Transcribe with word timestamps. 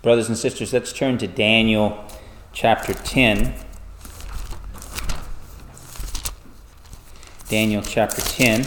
Brothers 0.00 0.28
and 0.28 0.38
sisters, 0.38 0.72
let's 0.72 0.92
turn 0.92 1.18
to 1.18 1.26
Daniel 1.26 2.04
chapter 2.52 2.94
10. 2.94 3.52
Daniel 7.48 7.82
chapter 7.82 8.20
10. 8.20 8.60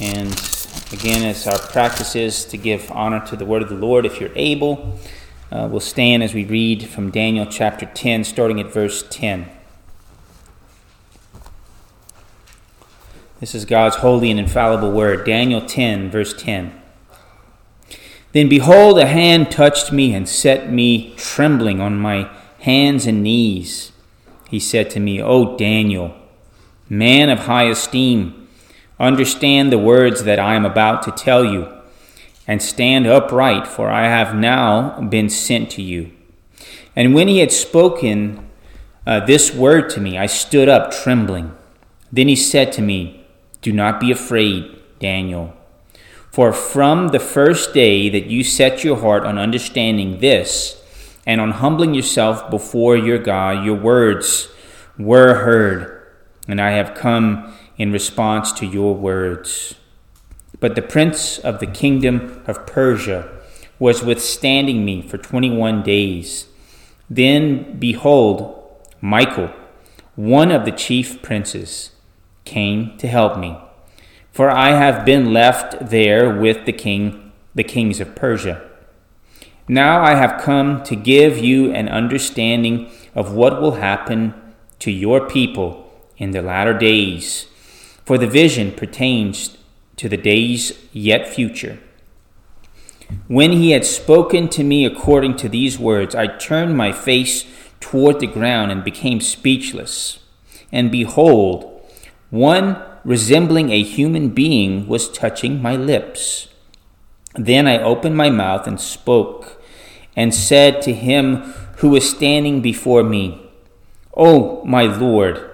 And 0.00 0.32
again, 0.92 1.28
as 1.28 1.46
our 1.46 1.58
practice 1.58 2.16
is 2.16 2.46
to 2.46 2.56
give 2.56 2.90
honor 2.90 3.20
to 3.26 3.36
the 3.36 3.44
word 3.44 3.60
of 3.60 3.68
the 3.68 3.74
Lord, 3.74 4.06
if 4.06 4.18
you're 4.18 4.30
able, 4.34 4.98
uh, 5.52 5.68
we'll 5.70 5.80
stand 5.80 6.22
as 6.22 6.32
we 6.32 6.46
read 6.46 6.88
from 6.88 7.10
Daniel 7.10 7.44
chapter 7.44 7.84
10, 7.84 8.24
starting 8.24 8.58
at 8.58 8.72
verse 8.72 9.04
10. 9.10 9.46
This 13.40 13.54
is 13.54 13.66
God's 13.66 13.96
holy 13.96 14.30
and 14.30 14.40
infallible 14.40 14.90
word. 14.90 15.26
Daniel 15.26 15.60
10, 15.60 16.10
verse 16.10 16.32
10. 16.32 16.80
Then 18.36 18.50
behold, 18.50 18.98
a 18.98 19.06
hand 19.06 19.50
touched 19.50 19.92
me 19.92 20.12
and 20.12 20.28
set 20.28 20.70
me 20.70 21.14
trembling 21.16 21.80
on 21.80 21.98
my 21.98 22.30
hands 22.60 23.06
and 23.06 23.22
knees. 23.22 23.92
He 24.50 24.60
said 24.60 24.90
to 24.90 25.00
me, 25.00 25.22
O 25.22 25.56
Daniel, 25.56 26.14
man 26.86 27.30
of 27.30 27.46
high 27.46 27.70
esteem, 27.70 28.46
understand 29.00 29.72
the 29.72 29.78
words 29.78 30.24
that 30.24 30.38
I 30.38 30.54
am 30.54 30.66
about 30.66 31.02
to 31.04 31.12
tell 31.12 31.46
you, 31.46 31.66
and 32.46 32.60
stand 32.60 33.06
upright, 33.06 33.66
for 33.66 33.88
I 33.88 34.02
have 34.02 34.34
now 34.34 35.00
been 35.00 35.30
sent 35.30 35.70
to 35.70 35.80
you. 35.80 36.12
And 36.94 37.14
when 37.14 37.28
he 37.28 37.38
had 37.38 37.52
spoken 37.52 38.46
uh, 39.06 39.20
this 39.20 39.54
word 39.54 39.88
to 39.92 40.00
me, 40.02 40.18
I 40.18 40.26
stood 40.26 40.68
up 40.68 40.90
trembling. 40.90 41.56
Then 42.12 42.28
he 42.28 42.36
said 42.36 42.70
to 42.72 42.82
me, 42.82 43.24
Do 43.62 43.72
not 43.72 43.98
be 43.98 44.10
afraid, 44.10 44.78
Daniel. 45.00 45.56
For 46.36 46.52
from 46.52 47.08
the 47.08 47.18
first 47.18 47.72
day 47.72 48.10
that 48.10 48.26
you 48.26 48.44
set 48.44 48.84
your 48.84 49.00
heart 49.00 49.24
on 49.24 49.38
understanding 49.38 50.20
this, 50.20 50.78
and 51.24 51.40
on 51.40 51.52
humbling 51.52 51.94
yourself 51.94 52.50
before 52.50 52.94
your 52.94 53.16
God, 53.16 53.64
your 53.64 53.74
words 53.74 54.50
were 54.98 55.36
heard, 55.36 55.98
and 56.46 56.60
I 56.60 56.72
have 56.72 56.94
come 56.94 57.54
in 57.78 57.90
response 57.90 58.52
to 58.52 58.66
your 58.66 58.94
words. 58.94 59.76
But 60.60 60.74
the 60.74 60.82
prince 60.82 61.38
of 61.38 61.58
the 61.58 61.66
kingdom 61.66 62.42
of 62.46 62.66
Persia 62.66 63.26
was 63.78 64.02
withstanding 64.02 64.84
me 64.84 65.00
for 65.00 65.16
twenty 65.16 65.50
one 65.50 65.82
days. 65.82 66.48
Then, 67.08 67.78
behold, 67.78 68.62
Michael, 69.00 69.54
one 70.16 70.52
of 70.52 70.66
the 70.66 70.70
chief 70.70 71.22
princes, 71.22 71.92
came 72.44 72.98
to 72.98 73.08
help 73.08 73.38
me 73.38 73.56
for 74.36 74.50
I 74.50 74.72
have 74.72 75.06
been 75.06 75.32
left 75.32 75.88
there 75.88 76.28
with 76.28 76.66
the 76.66 76.72
king, 76.72 77.32
the 77.54 77.64
kings 77.64 78.00
of 78.00 78.14
Persia. 78.14 78.70
Now 79.66 80.02
I 80.02 80.14
have 80.14 80.42
come 80.42 80.82
to 80.82 80.94
give 80.94 81.38
you 81.38 81.72
an 81.72 81.88
understanding 81.88 82.90
of 83.14 83.32
what 83.32 83.62
will 83.62 83.76
happen 83.76 84.34
to 84.80 84.90
your 84.90 85.26
people 85.26 85.90
in 86.18 86.32
the 86.32 86.42
latter 86.42 86.74
days, 86.74 87.46
for 88.04 88.18
the 88.18 88.26
vision 88.26 88.72
pertains 88.72 89.56
to 89.96 90.06
the 90.06 90.18
days 90.18 90.78
yet 90.92 91.26
future. 91.26 91.78
When 93.28 93.52
he 93.52 93.70
had 93.70 93.86
spoken 93.86 94.50
to 94.50 94.62
me 94.62 94.84
according 94.84 95.36
to 95.36 95.48
these 95.48 95.78
words, 95.78 96.14
I 96.14 96.26
turned 96.26 96.76
my 96.76 96.92
face 96.92 97.46
toward 97.80 98.20
the 98.20 98.26
ground 98.26 98.70
and 98.70 98.84
became 98.84 99.22
speechless. 99.22 100.18
And 100.70 100.92
behold, 100.92 101.72
one 102.28 102.82
resembling 103.06 103.70
a 103.70 103.84
human 103.84 104.30
being 104.30 104.88
was 104.88 105.08
touching 105.08 105.62
my 105.62 105.76
lips. 105.76 106.48
Then 107.36 107.68
I 107.68 107.80
opened 107.80 108.16
my 108.16 108.30
mouth 108.30 108.66
and 108.66 108.80
spoke, 108.80 109.62
and 110.16 110.34
said 110.34 110.82
to 110.82 110.92
him 110.92 111.36
who 111.76 111.90
was 111.90 112.10
standing 112.10 112.60
before 112.60 113.04
me, 113.04 113.48
O 114.16 114.64
my 114.64 114.82
Lord, 114.82 115.48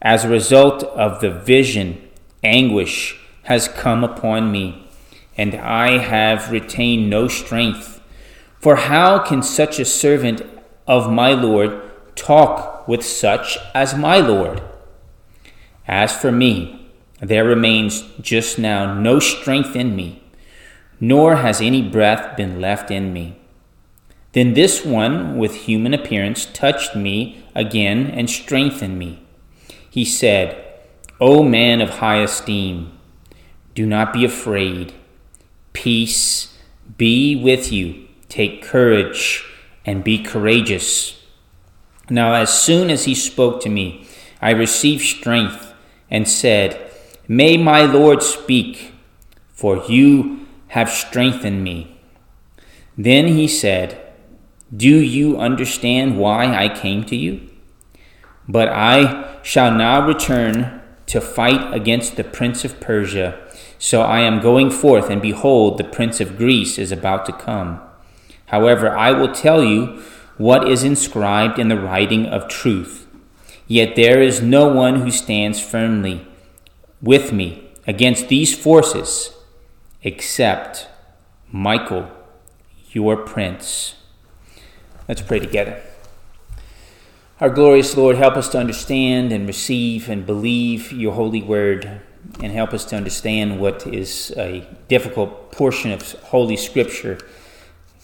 as 0.00 0.24
a 0.24 0.28
result 0.28 0.84
of 0.84 1.20
the 1.20 1.30
vision, 1.30 2.08
anguish 2.44 3.18
has 3.44 3.66
come 3.66 4.04
upon 4.04 4.52
me, 4.52 4.86
and 5.36 5.56
I 5.56 5.98
have 5.98 6.52
retained 6.52 7.10
no 7.10 7.26
strength. 7.26 8.00
For 8.60 8.76
how 8.76 9.18
can 9.18 9.42
such 9.42 9.80
a 9.80 9.84
servant 9.84 10.42
of 10.86 11.10
my 11.10 11.32
Lord 11.32 11.82
talk 12.14 12.86
with 12.86 13.04
such 13.04 13.58
as 13.74 13.96
my 13.96 14.18
Lord? 14.18 14.62
As 15.88 16.16
for 16.16 16.32
me, 16.32 16.90
there 17.20 17.44
remains 17.44 18.04
just 18.20 18.58
now 18.58 18.94
no 18.94 19.18
strength 19.18 19.76
in 19.76 19.96
me, 19.96 20.22
nor 21.00 21.36
has 21.36 21.60
any 21.60 21.82
breath 21.82 22.36
been 22.36 22.60
left 22.60 22.90
in 22.90 23.12
me. 23.12 23.36
Then 24.32 24.54
this 24.54 24.84
one 24.84 25.38
with 25.38 25.54
human 25.54 25.94
appearance 25.94 26.44
touched 26.46 26.94
me 26.94 27.44
again 27.54 28.06
and 28.06 28.28
strengthened 28.28 28.98
me. 28.98 29.22
He 29.88 30.04
said, 30.04 30.62
O 31.20 31.42
man 31.42 31.80
of 31.80 31.88
high 31.88 32.20
esteem, 32.20 32.92
do 33.74 33.86
not 33.86 34.12
be 34.12 34.24
afraid. 34.24 34.92
Peace 35.72 36.58
be 36.98 37.34
with 37.36 37.72
you. 37.72 38.06
Take 38.28 38.62
courage 38.62 39.44
and 39.86 40.04
be 40.04 40.22
courageous. 40.22 41.22
Now, 42.10 42.34
as 42.34 42.52
soon 42.52 42.90
as 42.90 43.04
he 43.04 43.14
spoke 43.14 43.62
to 43.62 43.68
me, 43.70 44.06
I 44.42 44.50
received 44.50 45.04
strength 45.04 45.65
and 46.10 46.28
said, 46.28 46.90
May 47.28 47.56
my 47.56 47.82
Lord 47.82 48.22
speak, 48.22 48.92
for 49.52 49.84
you 49.88 50.46
have 50.68 50.88
strengthened 50.90 51.64
me. 51.64 51.98
Then 52.96 53.28
he 53.28 53.48
said, 53.48 54.00
Do 54.74 54.88
you 54.88 55.38
understand 55.38 56.18
why 56.18 56.54
I 56.54 56.68
came 56.68 57.04
to 57.04 57.16
you? 57.16 57.48
But 58.48 58.68
I 58.68 59.38
shall 59.42 59.72
now 59.72 60.06
return 60.06 60.80
to 61.06 61.20
fight 61.20 61.74
against 61.74 62.16
the 62.16 62.24
prince 62.24 62.64
of 62.64 62.80
Persia. 62.80 63.40
So 63.78 64.02
I 64.02 64.20
am 64.20 64.40
going 64.40 64.70
forth, 64.70 65.10
and 65.10 65.20
behold, 65.20 65.78
the 65.78 65.84
prince 65.84 66.20
of 66.20 66.36
Greece 66.36 66.78
is 66.78 66.92
about 66.92 67.26
to 67.26 67.32
come. 67.32 67.80
However, 68.46 68.96
I 68.96 69.12
will 69.12 69.32
tell 69.32 69.62
you 69.62 70.02
what 70.36 70.68
is 70.68 70.84
inscribed 70.84 71.58
in 71.58 71.68
the 71.68 71.78
writing 71.78 72.26
of 72.26 72.48
truth 72.48 73.05
Yet 73.66 73.96
there 73.96 74.22
is 74.22 74.40
no 74.40 74.68
one 74.68 75.00
who 75.00 75.10
stands 75.10 75.60
firmly 75.60 76.26
with 77.02 77.32
me 77.32 77.68
against 77.86 78.28
these 78.28 78.56
forces 78.56 79.34
except 80.02 80.88
Michael, 81.50 82.08
your 82.90 83.16
prince. 83.16 83.96
Let's 85.08 85.22
pray 85.22 85.40
together. 85.40 85.80
Our 87.40 87.50
glorious 87.50 87.96
Lord, 87.96 88.16
help 88.16 88.36
us 88.36 88.48
to 88.50 88.58
understand 88.58 89.32
and 89.32 89.46
receive 89.46 90.08
and 90.08 90.24
believe 90.24 90.92
your 90.92 91.12
holy 91.12 91.42
word, 91.42 92.00
and 92.40 92.52
help 92.52 92.72
us 92.72 92.84
to 92.86 92.96
understand 92.96 93.60
what 93.60 93.86
is 93.86 94.32
a 94.36 94.66
difficult 94.88 95.52
portion 95.52 95.90
of 95.92 96.12
Holy 96.22 96.56
Scripture. 96.56 97.18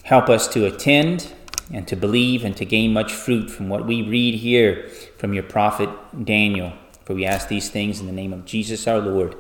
Help 0.03 0.29
us 0.29 0.47
to 0.49 0.67
attend 0.67 1.33
and 1.73 1.89
to 1.89 1.97
believe 1.97 2.45
and 2.45 2.57
to 2.57 2.65
gain 2.65 2.93
much 2.93 3.13
fruit 3.13 3.51
from 3.51 3.69
what 3.69 3.87
we 3.87 4.03
read 4.03 4.35
here 4.35 4.89
from 5.23 5.33
your 5.33 5.45
prophet 5.45 5.89
Daniel. 6.25 6.73
For 7.05 7.15
we 7.15 7.25
ask 7.25 7.47
these 7.47 7.71
things 7.71 8.01
in 8.01 8.07
the 8.07 8.13
name 8.13 8.33
of 8.33 8.45
Jesus 8.45 8.89
our 8.89 8.99
Lord. 8.99 9.37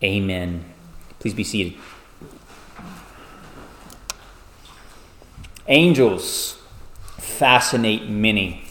Amen. 0.00 0.64
Please 1.18 1.34
be 1.34 1.42
seated. 1.42 1.74
Angels 5.66 6.56
fascinate 7.18 8.08
many. 8.08 8.62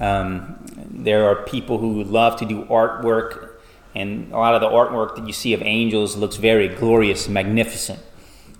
Um, 0.00 0.56
there 0.90 1.28
are 1.28 1.44
people 1.44 1.76
who 1.76 2.02
love 2.02 2.38
to 2.38 2.46
do 2.46 2.64
artwork, 2.64 3.50
and 3.94 4.32
a 4.32 4.38
lot 4.38 4.54
of 4.54 4.62
the 4.62 4.68
artwork 4.68 5.16
that 5.16 5.26
you 5.26 5.34
see 5.34 5.52
of 5.52 5.60
angels 5.60 6.16
looks 6.16 6.36
very 6.36 6.68
glorious, 6.68 7.28
magnificent. 7.28 8.00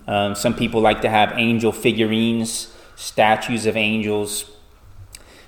Um, 0.05 0.35
some 0.35 0.53
people 0.53 0.79
like 0.79 1.01
to 1.01 1.09
have 1.09 1.33
angel 1.39 1.71
figurines 1.71 2.71
statues 2.95 3.65
of 3.65 3.75
angels. 3.75 4.52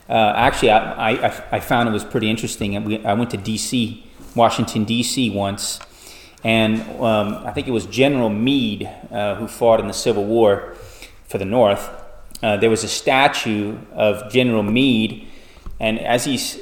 Uh, 0.08 0.34
actually, 0.36 0.70
I, 0.70 1.12
I, 1.12 1.44
I, 1.54 1.60
found 1.60 1.90
it 1.90 1.92
was 1.92 2.04
pretty 2.04 2.30
interesting. 2.30 3.06
I 3.08 3.14
went 3.16 3.32
to 3.32 3.38
D.C., 3.38 4.06
Washington, 4.36 4.84
D.C. 4.84 5.32
once, 5.32 5.80
and 6.44 6.82
um, 7.02 7.44
I 7.44 7.52
think 7.52 7.68
it 7.68 7.72
was 7.72 7.88
General 7.88 8.30
Meade 8.30 8.88
uh, 9.12 9.34
who 9.36 9.48
fought 9.48 9.80
in 9.80 9.88
the 9.88 9.94
Civil 9.94 10.26
War 10.26 10.76
for 11.28 11.40
the 11.40 11.46
North. 11.46 11.90
Uh, 12.44 12.58
there 12.58 12.70
was 12.70 12.84
a 12.84 12.88
statue 12.88 13.80
of 13.94 14.32
General 14.32 14.62
Meade, 14.62 15.28
and 15.80 16.00
as 16.00 16.26
he's 16.26 16.60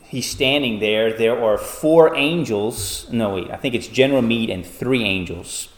he's 0.00 0.30
standing 0.30 0.78
there, 0.78 1.12
there 1.12 1.38
are 1.44 1.58
four 1.58 2.16
angels. 2.16 3.06
No, 3.10 3.34
wait, 3.34 3.50
I 3.50 3.56
think 3.56 3.74
it's 3.74 3.88
General 3.88 4.22
Meade 4.22 4.48
and 4.48 4.64
three 4.64 5.04
angels, 5.04 5.68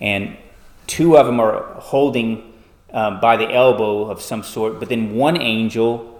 and 0.00 0.38
two 0.86 1.18
of 1.18 1.26
them 1.26 1.38
are 1.38 1.74
holding 1.80 2.54
um, 2.94 3.20
by 3.20 3.36
the 3.36 3.52
elbow 3.52 4.08
of 4.08 4.22
some 4.22 4.42
sort, 4.42 4.78
but 4.78 4.88
then 4.88 5.14
one 5.14 5.38
angel 5.38 6.13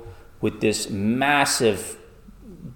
with 0.45 0.61
this 0.61 0.91
massive 0.91 1.97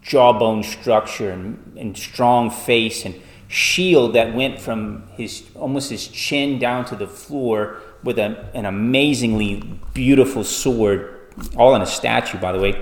jawbone 0.00 0.62
structure 0.62 1.31
and, 1.31 1.76
and 1.76 1.99
strong 1.99 2.50
face 2.50 3.05
and 3.05 3.15
shield 3.47 4.15
that 4.15 4.35
went 4.35 4.59
from 4.59 5.06
his 5.09 5.44
almost 5.55 5.91
his 5.91 6.09
chin 6.09 6.59
down 6.59 6.82
to 6.82 6.97
the 6.97 7.06
floor 7.06 7.76
with 8.03 8.19
a, 8.19 8.49
an 8.55 8.65
amazingly 8.65 9.62
beautiful 9.93 10.44
sword, 10.44 11.31
all 11.59 11.75
in 11.75 11.82
a 11.82 11.87
statue, 11.87 12.38
by 12.38 12.53
the 12.53 12.59
way, 12.59 12.73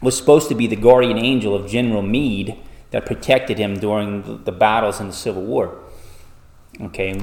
was 0.00 0.16
supposed 0.16 0.48
to 0.48 0.54
be 0.54 0.66
the 0.66 0.76
guardian 0.76 1.18
angel 1.18 1.54
of 1.54 1.68
General 1.68 2.00
Meade 2.00 2.56
that 2.92 3.04
protected 3.04 3.58
him 3.58 3.78
during 3.80 4.42
the 4.44 4.52
battles 4.52 4.98
in 4.98 5.08
the 5.08 5.12
Civil 5.12 5.42
War. 5.42 5.78
Okay, 6.80 7.22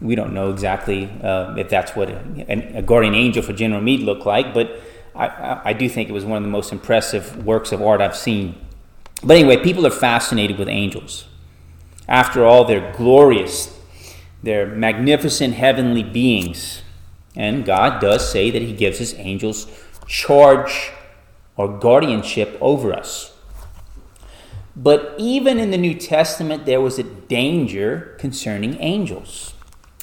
we 0.00 0.16
don't 0.16 0.34
know 0.34 0.50
exactly 0.50 1.08
uh, 1.22 1.54
if 1.54 1.68
that's 1.68 1.94
what 1.94 2.10
a, 2.10 2.78
a, 2.78 2.82
guardian 2.82 3.14
angel 3.14 3.44
for 3.44 3.52
General 3.52 3.80
Meade 3.80 4.00
looked 4.00 4.26
like, 4.26 4.52
but 4.52 4.80
I, 5.16 5.70
I, 5.70 5.72
do 5.72 5.88
think 5.88 6.08
it 6.08 6.12
was 6.12 6.24
one 6.24 6.36
of 6.36 6.42
the 6.42 6.50
most 6.50 6.72
impressive 6.72 7.44
works 7.44 7.72
of 7.72 7.80
art 7.82 8.00
I've 8.00 8.16
seen. 8.16 8.60
But 9.22 9.38
anyway, 9.38 9.56
people 9.56 9.86
are 9.86 9.90
fascinated 9.90 10.58
with 10.58 10.68
angels. 10.68 11.26
After 12.08 12.44
all, 12.44 12.64
they're 12.64 12.92
glorious, 12.96 13.78
they're 14.42 14.66
magnificent 14.66 15.54
heavenly 15.54 16.02
beings. 16.02 16.82
And 17.34 17.64
God 17.64 18.00
does 18.00 18.30
say 18.30 18.50
that 18.50 18.62
He 18.62 18.72
gives 18.72 18.98
His 18.98 19.14
angels 19.14 19.66
charge 20.06 20.92
or 21.56 21.78
guardianship 21.78 22.56
over 22.60 22.92
us. 22.92 23.32
But 24.76 25.14
even 25.16 25.58
in 25.58 25.70
the 25.70 25.78
New 25.78 25.94
Testament, 25.94 26.66
there 26.66 26.82
was 26.82 26.98
a 26.98 27.02
danger 27.02 28.14
concerning 28.18 28.76
angels. 28.80 29.54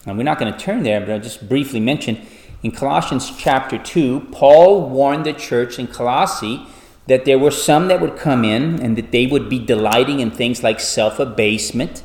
And 0.05 0.17
we're 0.17 0.23
not 0.23 0.39
going 0.39 0.51
to 0.51 0.59
turn 0.59 0.83
there, 0.83 0.99
but 0.99 1.11
I'll 1.11 1.19
just 1.19 1.47
briefly 1.47 1.79
mention 1.79 2.25
in 2.63 2.71
Colossians 2.71 3.31
chapter 3.37 3.77
2, 3.77 4.29
Paul 4.31 4.89
warned 4.89 5.25
the 5.25 5.33
church 5.33 5.77
in 5.77 5.87
Colossae 5.87 6.65
that 7.07 7.25
there 7.25 7.37
were 7.37 7.51
some 7.51 7.89
that 7.89 7.99
would 7.99 8.15
come 8.15 8.45
in 8.45 8.81
and 8.81 8.97
that 8.97 9.11
they 9.11 9.27
would 9.27 9.49
be 9.49 9.59
delighting 9.59 10.21
in 10.21 10.31
things 10.31 10.63
like 10.63 10.79
self 10.79 11.19
abasement, 11.19 12.03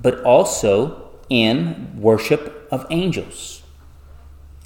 but 0.00 0.22
also 0.22 1.10
in 1.30 1.90
worship 1.96 2.68
of 2.70 2.86
angels. 2.90 3.62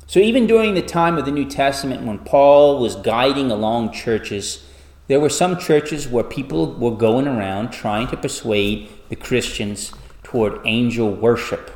So, 0.09 0.19
even 0.19 0.49
during 0.49 0.75
the 0.75 0.83
time 0.83 1.17
of 1.17 1.25
the 1.25 1.31
New 1.31 1.49
Testament, 1.49 2.05
when 2.05 2.19
Paul 2.19 2.81
was 2.81 2.97
guiding 2.97 3.53
along 3.53 3.93
churches, 3.93 4.67
there 5.07 5.21
were 5.21 5.29
some 5.29 5.59
churches 5.59 6.09
where 6.09 6.25
people 6.25 6.75
were 6.75 6.97
going 6.97 7.29
around 7.29 7.71
trying 7.71 8.09
to 8.09 8.17
persuade 8.17 8.89
the 9.09 9.17
Christians 9.17 9.93
toward 10.25 10.61
angel 10.67 11.15
worship. 11.15 11.71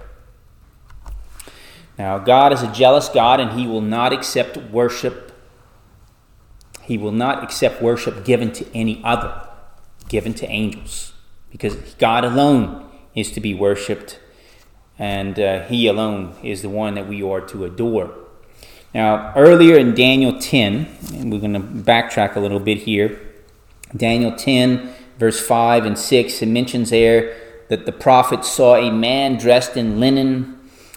Now, 1.98 2.18
God 2.18 2.52
is 2.52 2.62
a 2.62 2.72
jealous 2.72 3.08
God, 3.08 3.40
and 3.40 3.58
He 3.58 3.66
will 3.66 3.80
not 3.80 4.12
accept 4.12 4.56
worship. 4.56 5.32
He 6.82 6.98
will 6.98 7.12
not 7.12 7.42
accept 7.42 7.82
worship 7.82 8.24
given 8.24 8.52
to 8.52 8.66
any 8.74 9.00
other, 9.02 9.48
given 10.08 10.34
to 10.34 10.46
angels, 10.46 11.14
because 11.50 11.74
God 11.94 12.24
alone 12.24 12.88
is 13.14 13.32
to 13.32 13.40
be 13.40 13.54
worshiped, 13.54 14.20
and 14.98 15.38
uh, 15.40 15.64
He 15.64 15.86
alone 15.86 16.36
is 16.42 16.62
the 16.62 16.68
one 16.68 16.94
that 16.94 17.08
we 17.08 17.22
are 17.22 17.40
to 17.40 17.64
adore. 17.64 18.14
Now, 18.94 19.32
earlier 19.34 19.76
in 19.76 19.94
Daniel 19.94 20.38
10, 20.38 20.86
and 21.14 21.32
we're 21.32 21.40
going 21.40 21.54
to 21.54 21.60
backtrack 21.60 22.36
a 22.36 22.40
little 22.40 22.60
bit 22.60 22.78
here. 22.78 23.20
Daniel 23.96 24.32
10, 24.32 24.90
verse 25.18 25.44
5 25.44 25.86
and 25.86 25.98
6, 25.98 26.42
it 26.42 26.46
mentions 26.46 26.90
there 26.90 27.36
that 27.68 27.84
the 27.84 27.92
prophet 27.92 28.44
saw 28.44 28.76
a 28.76 28.90
man 28.90 29.36
dressed 29.36 29.76
in 29.76 29.98
linen 29.98 30.55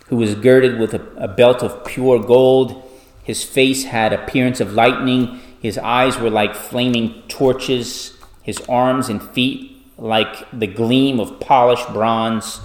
who 0.09 0.17
was 0.17 0.35
girded 0.35 0.79
with 0.79 0.93
a, 0.93 1.01
a 1.17 1.27
belt 1.27 1.63
of 1.63 1.85
pure 1.85 2.19
gold. 2.19 2.83
His 3.23 3.43
face 3.43 3.85
had 3.85 4.11
appearance 4.11 4.59
of 4.59 4.73
lightning. 4.73 5.39
His 5.61 5.77
eyes 5.77 6.17
were 6.17 6.31
like 6.31 6.55
flaming 6.55 7.21
torches. 7.27 8.17
His 8.41 8.59
arms 8.67 9.07
and 9.07 9.21
feet 9.21 9.77
like 9.97 10.49
the 10.51 10.67
gleam 10.67 11.19
of 11.19 11.39
polished 11.39 11.87
bronze. 11.93 12.59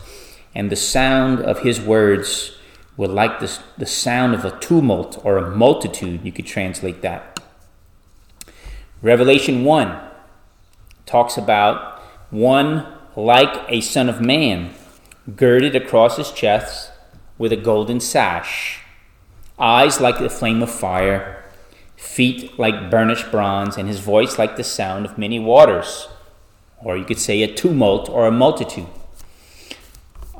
And 0.55 0.71
the 0.71 0.77
sound 0.77 1.41
of 1.41 1.61
his 1.61 1.81
words 1.81 2.57
were 2.97 3.09
like 3.09 3.41
the, 3.41 3.59
the 3.77 3.87
sound 3.87 4.35
of 4.35 4.45
a 4.45 4.59
tumult 4.59 5.21
or 5.23 5.37
a 5.37 5.55
multitude. 5.55 6.25
You 6.25 6.33
could 6.33 6.47
translate 6.47 7.03
that. 7.03 7.41
Revelation 9.03 9.65
1 9.65 10.01
talks 11.05 11.37
about 11.37 12.01
one 12.31 12.87
like 13.17 13.55
a 13.69 13.83
son 13.83 14.09
of 14.09 14.21
man, 14.21 14.73
girded 15.37 15.77
across 15.77 16.17
his 16.17 16.33
chest 16.33 16.91
with 17.45 17.53
a 17.53 17.57
golden 17.57 18.01
sash, 18.01 18.81
eyes 19.59 20.01
like 20.01 20.19
the 20.19 20.31
flame 20.31 20.63
of 20.63 20.71
fire, 20.71 21.45
feet 21.95 22.59
like 22.59 22.91
burnished 22.91 23.31
bronze, 23.31 23.77
and 23.77 23.87
his 23.87 24.01
voice 24.01 24.39
like 24.39 24.57
the 24.57 24.65
sound 24.65 25.05
of 25.05 25.19
many 25.19 25.39
waters. 25.39 26.09
Or 26.79 26.97
you 26.97 27.05
could 27.05 27.19
say 27.19 27.43
a 27.43 27.55
tumult 27.55 28.09
or 28.09 28.27
a 28.27 28.31
multitude. 28.31 28.87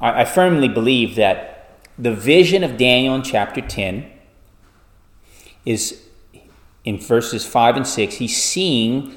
I, 0.01 0.23
I 0.23 0.25
firmly 0.25 0.67
believe 0.67 1.15
that 1.17 1.79
the 1.99 2.15
vision 2.15 2.65
of 2.65 2.79
Daniel 2.79 3.15
in 3.15 3.23
chapter 3.23 3.61
10 3.61 4.11
is 5.67 6.05
in 6.87 6.99
verses 6.99 7.45
5 7.45 7.77
and 7.77 7.87
6, 7.87 8.15
he's 8.15 8.43
seeing 8.43 9.15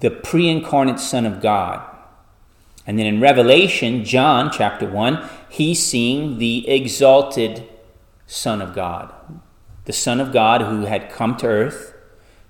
the 0.00 0.10
pre 0.10 0.46
incarnate 0.46 1.00
Son 1.00 1.24
of 1.24 1.40
God. 1.40 1.86
And 2.90 2.98
then 2.98 3.06
in 3.06 3.20
Revelation, 3.20 4.04
John 4.04 4.50
chapter 4.50 4.84
1, 4.84 5.24
he's 5.48 5.80
seeing 5.80 6.38
the 6.38 6.68
exalted 6.68 7.68
Son 8.26 8.60
of 8.60 8.74
God. 8.74 9.14
The 9.84 9.92
Son 9.92 10.18
of 10.18 10.32
God 10.32 10.62
who 10.62 10.86
had 10.86 11.08
come 11.08 11.36
to 11.36 11.46
earth, 11.46 11.94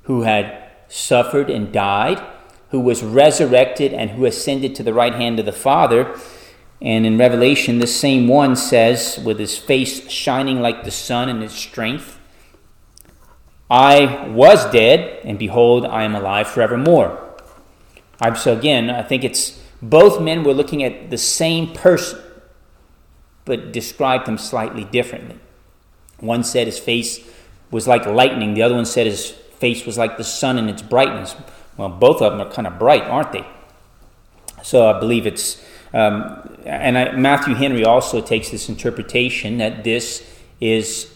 who 0.05 0.23
had 0.23 0.71
suffered 0.89 1.51
and 1.51 1.71
died, 1.71 2.23
who 2.71 2.81
was 2.81 3.03
resurrected 3.03 3.93
and 3.93 4.13
who 4.13 4.25
ascended 4.25 4.75
to 4.77 4.83
the 4.83 4.95
right 4.95 5.13
hand 5.13 5.39
of 5.39 5.45
the 5.45 5.53
Father. 5.53 6.19
And 6.81 7.05
in 7.05 7.19
Revelation, 7.19 7.79
the 7.79 7.87
same 7.87 8.27
one 8.27 8.57
says, 8.57 9.21
with 9.23 9.39
his 9.39 9.59
face 9.59 10.11
shining 10.11 10.63
like 10.63 10.85
the 10.85 10.91
sun 10.91 11.29
in 11.29 11.43
his 11.43 11.53
strength, 11.53 12.19
I 13.69 14.27
was 14.29 14.65
dead, 14.73 15.21
and 15.23 15.39
behold, 15.39 15.85
I 15.85 16.05
am 16.05 16.15
alive 16.15 16.49
forevermore. 16.49 17.37
So 18.37 18.57
again, 18.57 18.89
I 18.89 19.03
think 19.03 19.23
it's 19.23 19.60
both 19.83 20.21
men 20.21 20.45
were 20.45 20.55
looking 20.55 20.83
at 20.83 21.11
the 21.11 21.19
same 21.19 21.73
person, 21.73 22.21
but 23.45 23.73
described 23.73 24.29
him 24.29 24.39
slightly 24.39 24.85
differently. 24.85 25.39
One 26.19 26.45
said 26.45 26.67
his 26.67 26.79
face 26.79 27.21
was 27.71 27.89
like 27.89 28.05
lightning, 28.05 28.55
the 28.55 28.63
other 28.63 28.75
one 28.75 28.85
said 28.85 29.07
his 29.07 29.31
face 29.31 29.87
was 29.87 29.97
like 29.97 30.17
the 30.17 30.25
sun 30.25 30.59
in 30.59 30.69
its 30.69 30.83
brightness. 30.83 31.35
Well, 31.77 31.89
both 31.89 32.21
of 32.21 32.33
them 32.33 32.47
are 32.47 32.51
kind 32.51 32.67
of 32.67 32.79
bright, 32.79 33.05
aren't 33.05 33.33
they? 33.33 33.47
So 34.63 34.89
I 34.89 34.99
believe 34.99 35.27
it's, 35.27 35.65
um, 35.95 36.59
and 36.65 36.99
I, 36.99 37.13
Matthew 37.13 37.55
Henry 37.55 37.85
also 37.85 38.21
takes 38.21 38.51
this 38.51 38.69
interpretation 38.69 39.59
that 39.59 39.85
this 39.85 40.27
is 40.61 41.15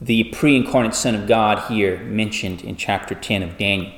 the 0.00 0.24
pre 0.24 0.56
incarnate 0.56 0.94
Son 0.94 1.14
of 1.14 1.28
God 1.28 1.70
here 1.70 1.98
mentioned 2.04 2.62
in 2.62 2.76
chapter 2.76 3.14
10 3.14 3.42
of 3.42 3.58
Daniel. 3.58 3.92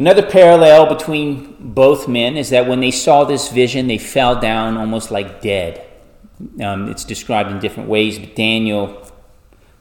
Another 0.00 0.22
parallel 0.22 0.86
between 0.86 1.56
both 1.60 2.08
men 2.08 2.38
is 2.38 2.48
that 2.48 2.66
when 2.66 2.80
they 2.80 2.90
saw 2.90 3.24
this 3.24 3.50
vision, 3.50 3.86
they 3.86 3.98
fell 3.98 4.40
down 4.40 4.78
almost 4.78 5.10
like 5.10 5.42
dead. 5.42 5.86
Um, 6.58 6.88
it's 6.88 7.04
described 7.04 7.50
in 7.50 7.58
different 7.58 7.86
ways, 7.86 8.18
but 8.18 8.34
Daniel 8.34 9.06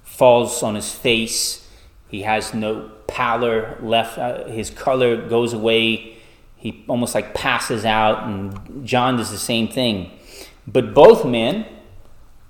falls 0.03 0.61
on 0.61 0.75
his 0.75 0.91
face. 0.91 1.65
He 2.09 2.23
has 2.23 2.53
no 2.53 2.91
pallor 3.07 3.77
left, 3.81 4.17
uh, 4.17 4.43
his 4.43 4.69
color 4.69 5.25
goes 5.29 5.53
away. 5.53 6.17
He 6.57 6.83
almost 6.89 7.15
like 7.15 7.33
passes 7.33 7.85
out, 7.85 8.23
and 8.23 8.85
John 8.85 9.15
does 9.15 9.31
the 9.31 9.37
same 9.37 9.69
thing. 9.69 10.11
But 10.67 10.93
both 10.93 11.23
men, 11.23 11.65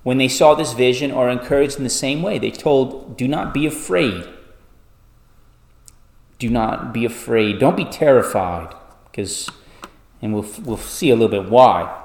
when 0.02 0.18
they 0.18 0.28
saw 0.28 0.56
this 0.56 0.74
vision, 0.74 1.12
are 1.12 1.30
encouraged 1.30 1.78
in 1.78 1.84
the 1.84 1.92
same 1.92 2.24
way. 2.24 2.40
They 2.40 2.50
told, 2.50 3.16
Do 3.16 3.28
not 3.28 3.54
be 3.54 3.68
afraid 3.68 4.28
do 6.40 6.50
not 6.50 6.94
be 6.94 7.06
afraid. 7.06 7.60
Don't 7.60 7.78
be 7.78 7.86
terrified, 7.86 8.74
because, 9.12 9.50
and 10.22 10.34
we'll, 10.34 10.48
we'll 10.64 10.78
see 10.78 11.10
a 11.10 11.16
little 11.16 11.42
bit 11.42 11.52
why. 11.52 11.96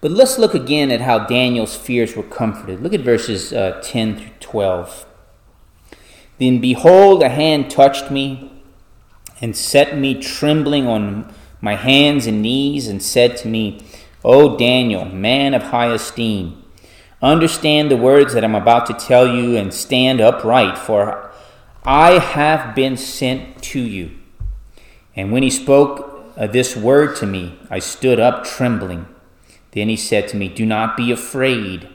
But 0.00 0.12
let's 0.12 0.38
look 0.38 0.54
again 0.54 0.90
at 0.90 1.00
how 1.00 1.26
Daniel's 1.26 1.76
fears 1.76 2.16
were 2.16 2.22
comforted. 2.22 2.80
Look 2.80 2.94
at 2.94 3.00
verses 3.00 3.52
uh, 3.52 3.80
10 3.84 4.18
through 4.18 4.30
12. 4.40 5.06
Then 6.38 6.60
behold, 6.60 7.22
a 7.22 7.28
hand 7.28 7.70
touched 7.70 8.10
me 8.10 8.50
and 9.40 9.56
set 9.56 9.98
me 9.98 10.20
trembling 10.20 10.86
on 10.86 11.32
my 11.60 11.74
hands 11.74 12.26
and 12.26 12.42
knees 12.42 12.88
and 12.88 13.02
said 13.02 13.36
to 13.38 13.48
me, 13.48 13.84
O 14.24 14.56
Daniel, 14.56 15.04
man 15.04 15.54
of 15.54 15.64
high 15.64 15.92
esteem, 15.92 16.62
understand 17.20 17.90
the 17.90 17.96
words 17.96 18.34
that 18.34 18.44
I'm 18.44 18.54
about 18.54 18.86
to 18.86 18.94
tell 18.94 19.26
you 19.26 19.56
and 19.56 19.72
stand 19.72 20.20
upright, 20.20 20.78
for 20.78 21.31
I 21.84 22.18
have 22.20 22.76
been 22.76 22.96
sent 22.96 23.60
to 23.64 23.80
you. 23.80 24.12
And 25.16 25.32
when 25.32 25.42
he 25.42 25.50
spoke 25.50 26.32
uh, 26.36 26.46
this 26.46 26.76
word 26.76 27.16
to 27.16 27.26
me, 27.26 27.58
I 27.70 27.80
stood 27.80 28.20
up 28.20 28.44
trembling. 28.44 29.06
Then 29.72 29.88
he 29.88 29.96
said 29.96 30.28
to 30.28 30.36
me, 30.36 30.48
Do 30.48 30.64
not 30.64 30.96
be 30.96 31.10
afraid, 31.10 31.88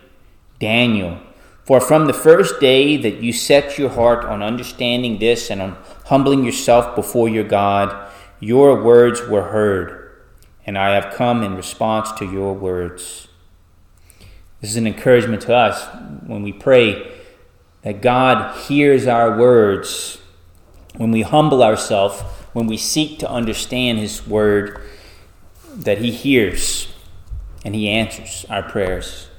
Daniel, 0.59 1.19
for 1.63 1.79
from 1.79 2.05
the 2.05 2.13
first 2.13 2.59
day 2.59 2.97
that 2.97 3.23
you 3.23 3.31
set 3.31 3.77
your 3.77 3.89
heart 3.89 4.25
on 4.25 4.43
understanding 4.43 5.19
this 5.19 5.49
and 5.49 5.61
on 5.61 5.77
humbling 6.05 6.43
yourself 6.43 6.95
before 6.95 7.29
your 7.29 7.43
God, 7.43 8.09
your 8.39 8.83
words 8.83 9.25
were 9.27 9.43
heard. 9.43 10.03
and 10.65 10.77
I 10.77 10.95
have 10.95 11.15
come 11.15 11.43
in 11.43 11.55
response 11.55 12.11
to 12.19 12.25
your 12.25 12.53
words. 12.53 13.29
This 14.59 14.71
is 14.71 14.75
an 14.75 14.85
encouragement 14.85 15.43
to 15.43 15.55
us 15.55 15.87
when 16.25 16.43
we 16.43 16.51
pray 16.51 17.16
that 17.87 18.01
God 18.01 18.53
hears 18.67 19.07
our 19.07 19.37
words, 19.37 20.17
when 20.97 21.09
we 21.09 21.21
humble 21.21 21.63
ourselves, 21.63 22.19
when 22.51 22.67
we 22.67 22.75
seek 22.75 23.17
to 23.19 23.29
understand 23.29 23.97
His 23.97 24.27
word, 24.27 24.81
that 25.73 25.99
He 25.99 26.11
hears 26.11 26.91
and 27.63 27.73
He 27.73 27.87
answers 27.87 28.45
our 28.49 28.61
prayers. 28.61 29.29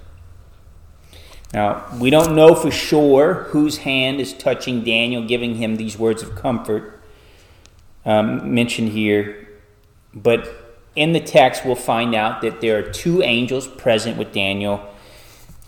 Now, 1.53 1.85
we 2.01 2.09
don't 2.09 2.35
know 2.35 2.55
for 2.55 2.71
sure 2.71 3.35
whose 3.51 3.77
hand 3.77 4.19
is 4.19 4.33
touching 4.33 4.83
Daniel, 4.83 5.27
giving 5.27 5.57
him 5.57 5.77
these 5.77 5.99
words 5.99 6.23
of 6.23 6.35
comfort 6.35 7.03
um, 8.07 8.55
mentioned 8.55 8.93
here, 8.93 9.47
but 10.15 10.81
in 10.97 11.13
the 11.13 11.21
text 11.21 11.67
we'll 11.67 11.75
find 11.75 12.15
out 12.15 12.41
that 12.41 12.63
there 12.63 12.79
are 12.79 12.91
two 12.91 13.21
angels 13.23 13.69
present 13.69 14.17
with 14.17 14.33
Daniel, 14.33 14.89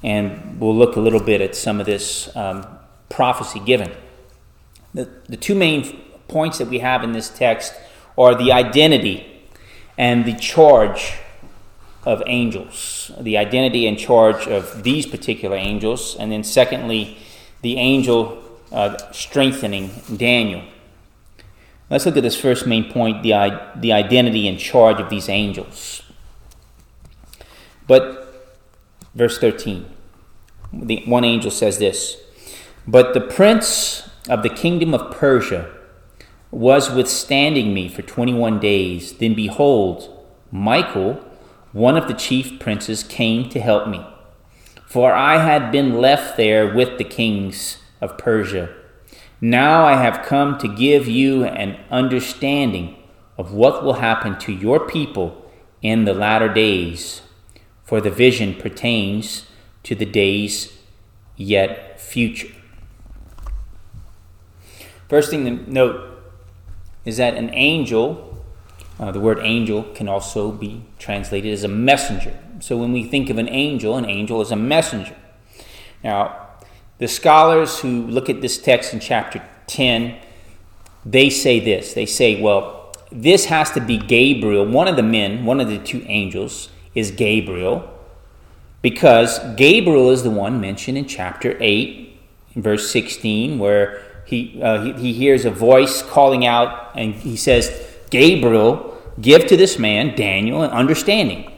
and 0.02 0.60
we'll 0.60 0.76
look 0.76 0.96
a 0.96 1.00
little 1.00 1.20
bit 1.20 1.40
at 1.40 1.54
some 1.54 1.80
of 1.80 1.86
this 1.86 2.34
um, 2.36 2.66
prophecy 3.08 3.60
given. 3.60 3.92
The, 4.94 5.08
the 5.28 5.36
two 5.36 5.54
main 5.54 6.00
points 6.28 6.58
that 6.58 6.68
we 6.68 6.78
have 6.78 7.04
in 7.04 7.12
this 7.12 7.28
text 7.28 7.74
are 8.16 8.34
the 8.34 8.52
identity 8.52 9.48
and 9.98 10.24
the 10.24 10.34
charge 10.34 11.14
of 12.04 12.22
angels, 12.26 13.10
the 13.20 13.36
identity 13.36 13.86
and 13.86 13.98
charge 13.98 14.46
of 14.46 14.82
these 14.82 15.06
particular 15.06 15.56
angels, 15.56 16.16
and 16.16 16.32
then 16.32 16.42
secondly, 16.42 17.18
the 17.62 17.76
angel 17.76 18.42
uh, 18.72 18.96
strengthening 19.12 19.90
Daniel. 20.16 20.62
Let's 21.90 22.06
look 22.06 22.16
at 22.16 22.22
this 22.22 22.40
first 22.40 22.66
main 22.66 22.90
point 22.90 23.22
the, 23.22 23.60
the 23.76 23.92
identity 23.92 24.46
and 24.48 24.58
charge 24.58 25.00
of 25.00 25.10
these 25.10 25.28
angels. 25.28 26.02
But, 27.86 28.29
verse 29.14 29.38
13, 29.38 29.86
the, 30.72 31.02
one 31.06 31.24
angel 31.24 31.50
says 31.50 31.78
this 31.78 32.16
But 32.86 33.14
the 33.14 33.20
prince 33.20 34.08
of 34.28 34.42
the 34.42 34.48
kingdom 34.48 34.94
of 34.94 35.10
Persia 35.10 35.70
was 36.50 36.90
withstanding 36.90 37.72
me 37.72 37.88
for 37.88 38.02
21 38.02 38.58
days. 38.60 39.12
Then 39.14 39.34
behold, 39.34 40.16
Michael 40.50 41.24
one 41.72 41.96
of 41.96 42.08
the 42.08 42.14
chief 42.14 42.58
princes 42.58 43.04
came 43.04 43.48
to 43.48 43.60
help 43.60 43.86
me, 43.86 44.04
for 44.86 45.12
I 45.12 45.38
had 45.38 45.70
been 45.70 46.00
left 46.00 46.36
there 46.36 46.74
with 46.74 46.98
the 46.98 47.04
kings 47.04 47.78
of 48.00 48.18
Persia. 48.18 48.74
Now 49.40 49.84
I 49.84 49.94
have 49.94 50.26
come 50.26 50.58
to 50.58 50.74
give 50.74 51.06
you 51.06 51.44
an 51.44 51.78
understanding 51.90 52.96
of 53.38 53.52
what 53.52 53.84
will 53.84 53.94
happen 53.94 54.36
to 54.40 54.52
your 54.52 54.80
people 54.88 55.48
in 55.80 56.04
the 56.04 56.12
latter 56.12 56.52
days, 56.52 57.22
for 57.90 58.00
the 58.00 58.08
vision 58.08 58.54
pertains 58.54 59.46
to 59.82 59.96
the 59.96 60.06
days 60.06 60.78
yet 61.36 62.00
future. 62.00 62.52
First 65.08 65.28
thing 65.30 65.44
to 65.44 65.68
note 65.68 66.22
is 67.04 67.16
that 67.16 67.34
an 67.34 67.50
angel 67.52 68.44
uh, 69.00 69.10
the 69.10 69.18
word 69.18 69.40
angel 69.42 69.82
can 69.82 70.08
also 70.08 70.52
be 70.52 70.84
translated 71.00 71.52
as 71.52 71.64
a 71.64 71.68
messenger. 71.68 72.38
So 72.60 72.76
when 72.76 72.92
we 72.92 73.02
think 73.02 73.28
of 73.28 73.38
an 73.38 73.48
angel, 73.48 73.96
an 73.96 74.04
angel 74.04 74.40
is 74.40 74.52
a 74.52 74.56
messenger. 74.56 75.16
Now, 76.04 76.48
the 76.98 77.08
scholars 77.08 77.80
who 77.80 78.06
look 78.06 78.30
at 78.30 78.40
this 78.40 78.56
text 78.56 78.94
in 78.94 79.00
chapter 79.00 79.42
10, 79.66 80.16
they 81.04 81.28
say 81.28 81.58
this. 81.58 81.94
They 81.94 82.06
say, 82.06 82.40
well, 82.40 82.94
this 83.10 83.46
has 83.46 83.72
to 83.72 83.80
be 83.80 83.98
Gabriel. 83.98 84.64
One 84.64 84.86
of 84.86 84.94
the 84.94 85.02
men, 85.02 85.44
one 85.44 85.60
of 85.60 85.68
the 85.68 85.78
two 85.78 86.04
angels, 86.06 86.68
is 86.94 87.10
Gabriel, 87.10 87.88
because 88.82 89.38
Gabriel 89.56 90.10
is 90.10 90.22
the 90.22 90.30
one 90.30 90.60
mentioned 90.60 90.98
in 90.98 91.06
chapter 91.06 91.56
8, 91.60 92.18
verse 92.56 92.90
16, 92.90 93.58
where 93.58 94.02
he, 94.24 94.60
uh, 94.62 94.82
he, 94.82 94.92
he 94.92 95.12
hears 95.12 95.44
a 95.44 95.50
voice 95.50 96.02
calling 96.02 96.46
out 96.46 96.90
and 96.94 97.14
he 97.14 97.36
says, 97.36 97.70
Gabriel, 98.10 98.96
give 99.20 99.46
to 99.46 99.56
this 99.56 99.78
man, 99.78 100.16
Daniel, 100.16 100.62
an 100.62 100.70
understanding. 100.70 101.52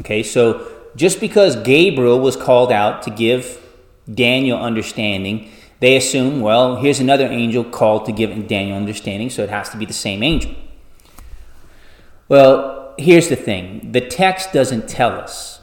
Okay, 0.00 0.22
so 0.22 0.70
just 0.96 1.20
because 1.20 1.56
Gabriel 1.56 2.20
was 2.20 2.36
called 2.36 2.72
out 2.72 3.02
to 3.04 3.10
give 3.10 3.62
Daniel 4.12 4.58
understanding, 4.58 5.50
they 5.80 5.96
assume, 5.96 6.40
well, 6.40 6.76
here's 6.76 7.00
another 7.00 7.26
angel 7.26 7.64
called 7.64 8.06
to 8.06 8.12
give 8.12 8.48
Daniel 8.48 8.76
understanding, 8.76 9.30
so 9.30 9.42
it 9.42 9.50
has 9.50 9.68
to 9.70 9.76
be 9.76 9.84
the 9.84 9.92
same 9.92 10.22
angel. 10.22 10.54
Well, 12.28 12.75
here's 12.98 13.28
the 13.28 13.36
thing 13.36 13.92
the 13.92 14.00
text 14.00 14.52
doesn't 14.52 14.88
tell 14.88 15.12
us 15.12 15.60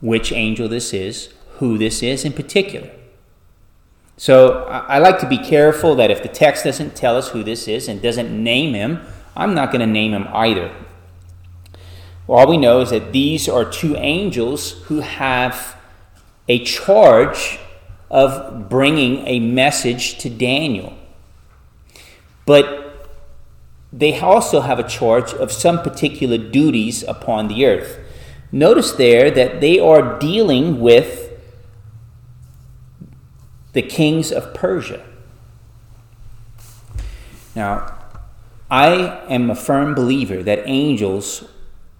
which 0.00 0.32
angel 0.32 0.68
this 0.68 0.92
is, 0.92 1.32
who 1.58 1.76
this 1.76 2.02
is 2.02 2.24
in 2.24 2.32
particular. 2.32 2.90
So 4.16 4.64
I 4.64 4.98
like 4.98 5.18
to 5.20 5.28
be 5.28 5.38
careful 5.38 5.94
that 5.96 6.10
if 6.10 6.22
the 6.22 6.28
text 6.28 6.64
doesn't 6.64 6.94
tell 6.94 7.16
us 7.16 7.30
who 7.30 7.42
this 7.42 7.66
is 7.66 7.88
and 7.88 8.02
doesn't 8.02 8.30
name 8.30 8.74
him, 8.74 9.00
I'm 9.34 9.54
not 9.54 9.72
going 9.72 9.80
to 9.80 9.86
name 9.86 10.12
him 10.12 10.28
either. 10.32 10.74
All 12.28 12.46
we 12.46 12.58
know 12.58 12.80
is 12.80 12.90
that 12.90 13.12
these 13.12 13.48
are 13.48 13.64
two 13.64 13.96
angels 13.96 14.72
who 14.84 15.00
have 15.00 15.76
a 16.48 16.62
charge 16.64 17.58
of 18.10 18.68
bringing 18.68 19.26
a 19.26 19.40
message 19.40 20.18
to 20.18 20.28
Daniel. 20.28 20.92
But 22.44 22.89
they 23.92 24.18
also 24.18 24.60
have 24.60 24.78
a 24.78 24.88
charge 24.88 25.32
of 25.34 25.50
some 25.50 25.82
particular 25.82 26.38
duties 26.38 27.02
upon 27.02 27.48
the 27.48 27.66
earth. 27.66 27.98
Notice 28.52 28.92
there 28.92 29.30
that 29.30 29.60
they 29.60 29.78
are 29.78 30.18
dealing 30.18 30.80
with 30.80 31.30
the 33.72 33.82
kings 33.82 34.32
of 34.32 34.54
Persia. 34.54 35.04
Now, 37.54 37.98
I 38.70 39.22
am 39.28 39.50
a 39.50 39.54
firm 39.54 39.94
believer 39.94 40.42
that 40.42 40.62
angels 40.66 41.44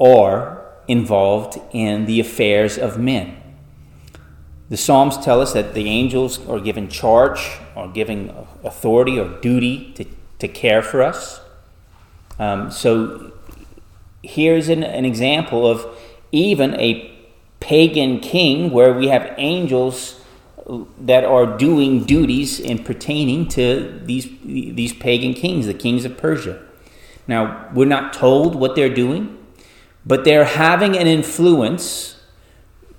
are 0.00 0.64
involved 0.86 1.58
in 1.72 2.06
the 2.06 2.20
affairs 2.20 2.78
of 2.78 2.98
men. 2.98 3.36
The 4.68 4.76
Psalms 4.76 5.18
tell 5.18 5.40
us 5.40 5.52
that 5.52 5.74
the 5.74 5.88
angels 5.88 6.46
are 6.48 6.60
given 6.60 6.88
charge 6.88 7.58
or 7.74 7.88
given 7.88 8.32
authority 8.62 9.18
or 9.18 9.28
duty 9.40 9.92
to, 9.94 10.04
to 10.38 10.46
care 10.46 10.82
for 10.82 11.02
us. 11.02 11.40
Um, 12.40 12.70
so 12.70 13.32
here's 14.22 14.70
an, 14.70 14.82
an 14.82 15.04
example 15.04 15.70
of 15.70 15.86
even 16.32 16.74
a 16.80 17.14
pagan 17.60 18.18
king 18.20 18.70
where 18.70 18.94
we 18.94 19.08
have 19.08 19.34
angels 19.36 20.20
that 20.98 21.24
are 21.24 21.58
doing 21.58 22.04
duties 22.04 22.58
in 22.58 22.82
pertaining 22.82 23.46
to 23.48 24.00
these, 24.04 24.26
these 24.42 24.94
pagan 24.94 25.34
kings, 25.34 25.66
the 25.66 25.74
kings 25.74 26.06
of 26.06 26.16
Persia. 26.16 26.62
Now, 27.28 27.68
we're 27.74 27.84
not 27.84 28.14
told 28.14 28.54
what 28.54 28.74
they're 28.74 28.94
doing, 28.94 29.36
but 30.06 30.24
they're 30.24 30.44
having 30.44 30.96
an 30.96 31.06
influence, 31.06 32.22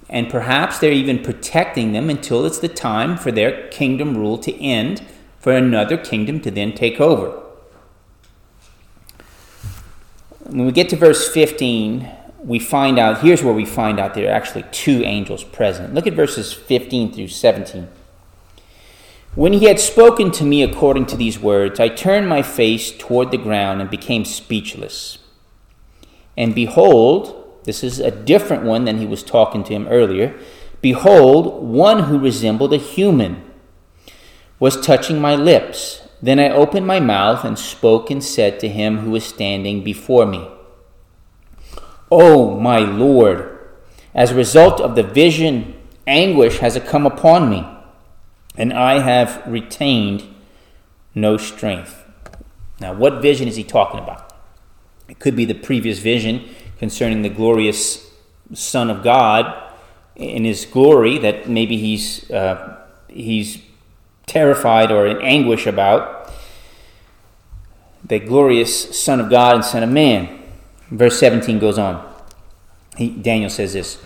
and 0.07 0.29
perhaps 0.29 0.77
they're 0.77 0.91
even 0.91 1.23
protecting 1.23 1.93
them 1.93 2.11
until 2.11 2.45
it's 2.45 2.59
the 2.59 2.67
time 2.67 3.17
for 3.17 3.31
their 3.31 3.67
kingdom 3.69 4.15
rule 4.15 4.37
to 4.37 4.53
end, 4.61 5.03
for 5.39 5.53
another 5.53 5.97
kingdom 5.97 6.39
to 6.41 6.51
then 6.51 6.73
take 6.73 7.01
over. 7.01 7.40
When 10.51 10.65
we 10.65 10.73
get 10.73 10.89
to 10.89 10.97
verse 10.97 11.29
15, 11.29 12.11
we 12.43 12.59
find 12.59 12.99
out, 12.99 13.21
here's 13.21 13.41
where 13.41 13.53
we 13.53 13.63
find 13.63 14.01
out 14.01 14.15
there 14.15 14.27
are 14.29 14.35
actually 14.35 14.65
two 14.73 15.01
angels 15.05 15.45
present. 15.45 15.93
Look 15.93 16.07
at 16.07 16.13
verses 16.13 16.51
15 16.51 17.13
through 17.13 17.29
17. 17.29 17.87
When 19.33 19.53
he 19.53 19.63
had 19.67 19.79
spoken 19.79 20.29
to 20.31 20.43
me 20.43 20.61
according 20.61 21.05
to 21.05 21.15
these 21.15 21.39
words, 21.39 21.79
I 21.79 21.87
turned 21.87 22.27
my 22.27 22.41
face 22.41 22.91
toward 22.91 23.31
the 23.31 23.37
ground 23.37 23.79
and 23.79 23.89
became 23.89 24.25
speechless. 24.25 25.19
And 26.35 26.53
behold, 26.53 27.61
this 27.63 27.81
is 27.81 27.99
a 27.99 28.11
different 28.11 28.63
one 28.63 28.83
than 28.83 28.97
he 28.97 29.05
was 29.05 29.23
talking 29.23 29.63
to 29.63 29.73
him 29.73 29.87
earlier. 29.87 30.37
Behold, 30.81 31.63
one 31.63 32.03
who 32.03 32.19
resembled 32.19 32.73
a 32.73 32.77
human 32.77 33.41
was 34.59 34.81
touching 34.81 35.21
my 35.21 35.33
lips. 35.33 36.01
Then 36.21 36.39
I 36.39 36.49
opened 36.49 36.85
my 36.85 36.99
mouth 36.99 37.43
and 37.43 37.57
spoke 37.57 38.11
and 38.11 38.23
said 38.23 38.59
to 38.59 38.69
him 38.69 38.99
who 38.99 39.11
was 39.11 39.25
standing 39.25 39.83
before 39.83 40.25
me. 40.25 40.47
Oh, 42.11 42.59
my 42.59 42.79
Lord, 42.79 43.57
as 44.13 44.31
a 44.31 44.35
result 44.35 44.79
of 44.79 44.95
the 44.95 45.03
vision, 45.03 45.73
anguish 46.05 46.59
has 46.59 46.79
come 46.85 47.05
upon 47.05 47.49
me, 47.49 47.65
and 48.55 48.73
I 48.73 48.99
have 48.99 49.41
retained 49.47 50.23
no 51.15 51.37
strength. 51.37 52.03
Now, 52.79 52.93
what 52.93 53.21
vision 53.21 53.47
is 53.47 53.55
he 53.55 53.63
talking 53.63 53.99
about? 53.99 54.33
It 55.07 55.19
could 55.19 55.35
be 55.35 55.45
the 55.45 55.53
previous 55.53 55.99
vision 55.99 56.49
concerning 56.77 57.21
the 57.21 57.29
glorious 57.29 58.11
Son 58.53 58.89
of 58.89 59.03
God 59.03 59.71
in 60.15 60.43
his 60.43 60.65
glory 60.65 61.17
that 61.19 61.49
maybe 61.49 61.77
he's, 61.77 62.29
uh, 62.29 62.85
he's 63.07 63.61
terrified 64.25 64.91
or 64.91 65.07
in 65.07 65.21
anguish 65.21 65.67
about. 65.67 66.31
The 68.03 68.19
glorious 68.19 68.99
Son 68.99 69.19
of 69.19 69.29
God 69.29 69.55
and 69.55 69.65
Son 69.65 69.83
of 69.83 69.89
Man. 69.89 70.41
Verse 70.89 71.19
17 71.19 71.59
goes 71.59 71.77
on. 71.77 72.07
He, 72.97 73.09
Daniel 73.09 73.49
says 73.49 73.73
this 73.73 74.01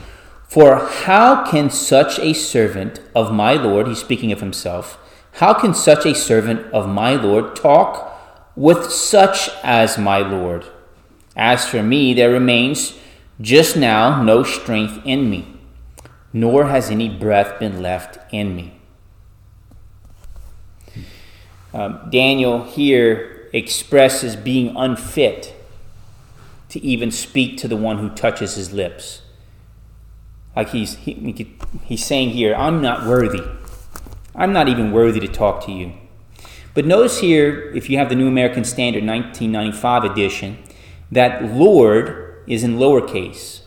For 0.48 0.78
how 0.78 1.50
can 1.50 1.70
such 1.70 2.20
a 2.20 2.34
servant 2.34 3.00
of 3.16 3.32
my 3.32 3.54
Lord, 3.54 3.88
he's 3.88 4.00
speaking 4.00 4.32
of 4.32 4.42
himself, 4.42 4.98
how 5.34 5.54
can 5.54 5.74
such 5.74 6.06
a 6.06 6.16
servant 6.16 6.72
of 6.74 6.88
my 6.88 7.16
Lord 7.16 7.56
talk 7.56 8.12
with 8.56 8.92
such 8.92 9.50
as 9.64 9.98
my 9.98 10.20
Lord? 10.20 10.66
As 11.36 11.68
for 11.68 11.84
me, 11.84 12.14
there 12.14 12.32
remains 12.32 12.98
just 13.42 13.76
now 13.76 14.24
no 14.24 14.44
strength 14.44 15.02
in 15.04 15.30
me, 15.30 15.58
nor 16.32 16.68
has 16.68 16.90
any 16.90 17.10
breath 17.10 17.60
been 17.60 17.82
left 17.82 18.18
in 18.34 18.56
me. 18.56 18.80
Um, 21.76 22.08
Daniel 22.10 22.64
here 22.64 23.50
expresses 23.52 24.38
being 24.38 24.74
unfit 24.78 25.54
to 26.70 26.82
even 26.82 27.12
speak 27.12 27.58
to 27.58 27.68
the 27.68 27.76
one 27.76 27.98
who 27.98 28.10
touches 28.10 28.56
his 28.56 28.72
lips. 28.72 29.24
Like 30.56 30.70
he's, 30.70 30.96
he, 30.96 31.58
he's 31.84 32.06
saying 32.06 32.30
here, 32.30 32.56
I'm 32.56 32.82
not 32.82 33.06
worthy. 33.06 33.44
I'm 34.34 34.54
not 34.54 34.70
even 34.70 34.94
worthy 34.94 35.20
to 35.20 35.28
talk 35.28 35.66
to 35.66 35.74
you. 35.74 35.92
But 36.74 36.86
notice 36.86 37.20
here, 37.20 37.72
if 37.76 37.90
you 37.90 37.98
have 37.98 38.08
the 38.08 38.16
New 38.16 38.30
American 38.30 38.64
Standard 38.64 39.06
1995 39.06 40.06
edition, 40.06 40.58
that 41.12 41.44
Lord 41.44 42.42
is 42.48 42.64
in 42.64 42.78
lowercase. 42.78 43.64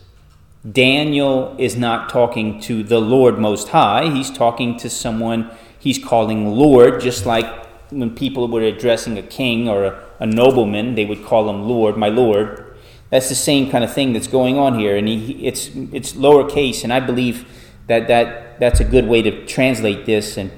Daniel 0.69 1.55
is 1.59 1.75
not 1.75 2.09
talking 2.09 2.59
to 2.61 2.81
the 2.81 2.99
Lord 2.99 3.37
Most 3.37 3.67
High, 3.67 4.09
he's 4.09 4.31
talking 4.31 4.77
to 4.77 4.89
someone 4.89 5.51
he's 5.77 6.03
calling 6.03 6.47
Lord, 6.47 7.01
just 7.01 7.27
like 7.27 7.68
when 7.89 8.15
people 8.15 8.47
were 8.47 8.61
addressing 8.61 9.17
a 9.17 9.23
king 9.23 9.67
or 9.67 9.85
a, 9.85 10.03
a, 10.19 10.25
nobleman, 10.25 10.95
they 10.95 11.05
would 11.05 11.23
call 11.23 11.49
him 11.49 11.63
Lord, 11.63 11.97
my 11.97 12.09
Lord. 12.09 12.77
That's 13.09 13.29
the 13.29 13.35
same 13.35 13.71
kind 13.71 13.83
of 13.83 13.93
thing 13.93 14.13
that's 14.13 14.27
going 14.27 14.57
on 14.57 14.77
here, 14.77 14.95
and 14.95 15.07
he, 15.07 15.45
it's 15.45 15.67
it's 15.91 16.13
lowercase, 16.13 16.83
and 16.83 16.93
I 16.93 16.99
believe 16.99 17.47
that, 17.87 18.07
that 18.07 18.59
that's 18.59 18.79
a 18.79 18.83
good 18.83 19.07
way 19.07 19.23
to 19.23 19.45
translate 19.47 20.05
this 20.05 20.37
and 20.37 20.51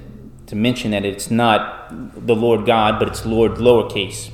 to 0.48 0.56
mention 0.56 0.92
that 0.92 1.06
it's 1.06 1.32
not 1.32 1.88
the 2.28 2.36
Lord 2.36 2.66
God, 2.66 3.00
but 3.00 3.08
it's 3.08 3.26
Lord 3.26 3.54
lowercase. 3.54 4.32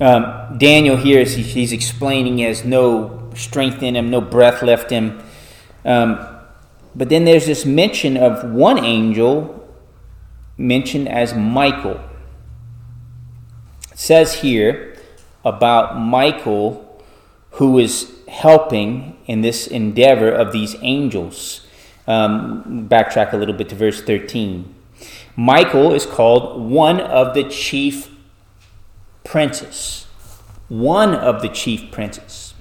Um, 0.00 0.58
Daniel 0.58 0.96
here, 0.96 1.20
is, 1.20 1.36
he's 1.36 1.72
explaining, 1.72 2.38
he 2.38 2.44
has 2.44 2.64
no 2.64 3.30
strength 3.36 3.80
in 3.82 3.94
him, 3.94 4.10
no 4.10 4.20
breath 4.20 4.60
left 4.60 4.90
him. 4.90 5.22
Um, 5.84 6.18
but 6.96 7.08
then 7.08 7.24
there's 7.24 7.46
this 7.46 7.64
mention 7.64 8.16
of 8.16 8.50
one 8.50 8.84
angel 8.84 9.63
mentioned 10.56 11.08
as 11.08 11.34
Michael. 11.34 12.00
It 13.92 13.98
says 13.98 14.34
here 14.34 14.96
about 15.44 15.98
Michael 15.98 16.84
who 17.52 17.78
is 17.78 18.12
helping 18.28 19.16
in 19.26 19.40
this 19.40 19.66
endeavor 19.66 20.30
of 20.30 20.52
these 20.52 20.74
angels. 20.80 21.66
Um, 22.06 22.88
backtrack 22.88 23.32
a 23.32 23.36
little 23.36 23.54
bit 23.54 23.68
to 23.70 23.74
verse 23.74 24.02
13. 24.02 24.74
Michael 25.36 25.94
is 25.94 26.04
called 26.04 26.70
one 26.70 27.00
of 27.00 27.34
the 27.34 27.44
chief 27.44 28.10
princes. 29.22 30.06
One 30.68 31.14
of 31.14 31.42
the 31.42 31.48
chief 31.48 31.90
princes. 31.90 32.54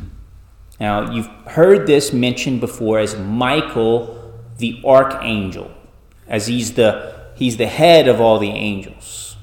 Now, 0.80 1.12
you've 1.12 1.30
heard 1.48 1.88
this 1.88 2.14
mentioned 2.14 2.60
before 2.60 3.00
as 3.00 3.18
Michael 3.18 4.34
the 4.58 4.82
archangel, 4.86 5.72
as 6.28 6.48
he's 6.48 6.74
the 6.74 7.23
He's 7.36 7.58
the 7.58 7.68
head 7.68 8.08
of 8.08 8.22
all 8.22 8.40
the 8.40 8.50
angels. 8.50 9.36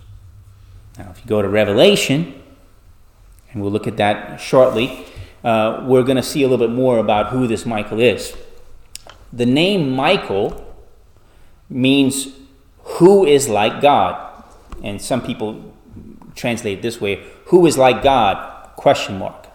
Now, 0.98 1.10
if 1.10 1.20
you 1.22 1.28
go 1.28 1.42
to 1.42 1.48
Revelation, 1.48 2.40
and 3.52 3.62
we'll 3.62 3.72
look 3.72 3.86
at 3.86 3.96
that 3.96 4.40
shortly, 4.40 5.06
uh, 5.42 5.84
we're 5.86 6.02
going 6.02 6.16
to 6.16 6.22
see 6.22 6.42
a 6.42 6.48
little 6.48 6.66
bit 6.66 6.74
more 6.74 6.98
about 6.98 7.28
who 7.28 7.46
this 7.46 7.64
Michael 7.64 8.00
is. 8.00 8.36
The 9.32 9.46
name 9.46 9.90
Michael 9.90 10.66
means 11.68 12.28
who 12.82 13.24
is 13.24 13.48
like 13.48 13.80
God. 13.80 14.44
And 14.82 15.00
some 15.00 15.22
people 15.22 15.74
translate 16.34 16.78
it 16.78 16.82
this 16.82 17.00
way 17.00 17.24
who 17.46 17.66
is 17.66 17.76
like 17.76 18.02
God? 18.02 18.76
Question 18.76 19.18
mark. 19.18 19.48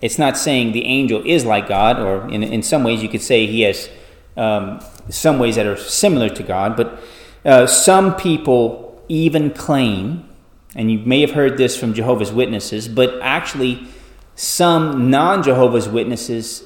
It's 0.00 0.18
not 0.18 0.36
saying 0.36 0.72
the 0.72 0.84
angel 0.84 1.22
is 1.24 1.44
like 1.44 1.68
God, 1.68 1.98
or 1.98 2.28
in, 2.30 2.42
in 2.42 2.62
some 2.62 2.84
ways 2.84 3.02
you 3.02 3.08
could 3.08 3.22
say 3.22 3.46
he 3.46 3.62
has 3.62 3.88
um, 4.36 4.80
some 5.08 5.38
ways 5.38 5.56
that 5.56 5.64
are 5.64 5.76
similar 5.76 6.28
to 6.28 6.42
God, 6.42 6.76
but 6.76 7.00
uh, 7.46 7.66
some 7.66 8.16
people 8.16 9.02
even 9.08 9.50
claim, 9.50 10.28
and 10.74 10.90
you 10.90 10.98
may 10.98 11.20
have 11.20 11.30
heard 11.30 11.56
this 11.56 11.76
from 11.78 11.94
Jehovah's 11.94 12.32
Witnesses, 12.32 12.88
but 12.88 13.18
actually, 13.22 13.86
some 14.34 15.08
non 15.10 15.42
Jehovah's 15.42 15.88
Witnesses 15.88 16.64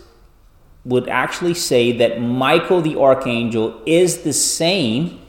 would 0.85 1.07
actually 1.09 1.55
say 1.55 1.93
that 1.93 2.21
Michael 2.21 2.81
the 2.81 2.99
archangel 2.99 3.83
is 3.85 4.23
the 4.23 4.33
same 4.33 5.21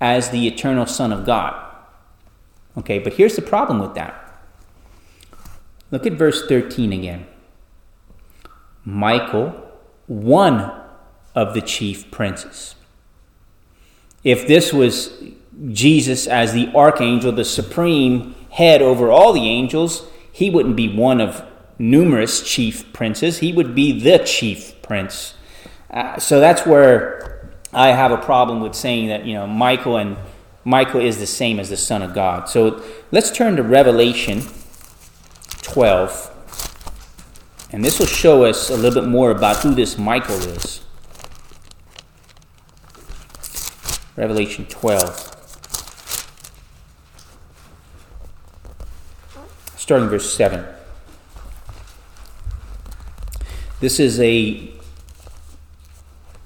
as 0.00 0.28
the 0.28 0.46
eternal 0.46 0.84
Son 0.84 1.12
of 1.12 1.24
God. 1.24 1.64
Okay, 2.76 2.98
but 2.98 3.14
here's 3.14 3.34
the 3.34 3.42
problem 3.42 3.78
with 3.78 3.94
that. 3.94 4.24
Look 5.90 6.06
at 6.06 6.12
verse 6.12 6.46
13 6.46 6.92
again. 6.92 7.26
Michael, 8.84 9.54
one 10.06 10.70
of 11.34 11.54
the 11.54 11.62
chief 11.62 12.10
princes. 12.10 12.74
If 14.28 14.46
this 14.46 14.74
was 14.74 15.22
Jesus 15.72 16.26
as 16.26 16.52
the 16.52 16.70
archangel, 16.74 17.32
the 17.32 17.46
supreme 17.46 18.34
head 18.50 18.82
over 18.82 19.10
all 19.10 19.32
the 19.32 19.48
angels, 19.48 20.06
he 20.30 20.50
wouldn't 20.50 20.76
be 20.76 20.94
one 20.94 21.22
of 21.22 21.42
numerous 21.78 22.42
chief 22.42 22.92
princes. 22.92 23.38
He 23.38 23.54
would 23.54 23.74
be 23.74 23.98
the 23.98 24.18
chief 24.18 24.82
prince. 24.82 25.32
Uh, 25.90 26.18
so 26.18 26.40
that's 26.40 26.66
where 26.66 27.48
I 27.72 27.92
have 27.92 28.10
a 28.10 28.18
problem 28.18 28.60
with 28.60 28.74
saying 28.74 29.08
that 29.08 29.24
you 29.24 29.32
know 29.32 29.46
Michael 29.46 29.96
and 29.96 30.18
Michael 30.62 31.00
is 31.00 31.16
the 31.16 31.26
same 31.26 31.58
as 31.58 31.70
the 31.70 31.78
Son 31.78 32.02
of 32.02 32.12
God. 32.12 32.50
So 32.50 32.84
let's 33.10 33.30
turn 33.30 33.56
to 33.56 33.62
Revelation 33.62 34.42
12, 35.62 37.70
and 37.72 37.82
this 37.82 37.98
will 37.98 38.04
show 38.04 38.44
us 38.44 38.68
a 38.68 38.76
little 38.76 39.00
bit 39.00 39.08
more 39.08 39.30
about 39.30 39.62
who 39.62 39.74
this 39.74 39.96
Michael 39.96 40.36
is. 40.36 40.82
Revelation 44.18 44.66
12. 44.66 45.36
Starting 49.76 50.08
verse 50.08 50.32
7. 50.32 50.66
This 53.78 54.00
is 54.00 54.18
a, 54.18 54.72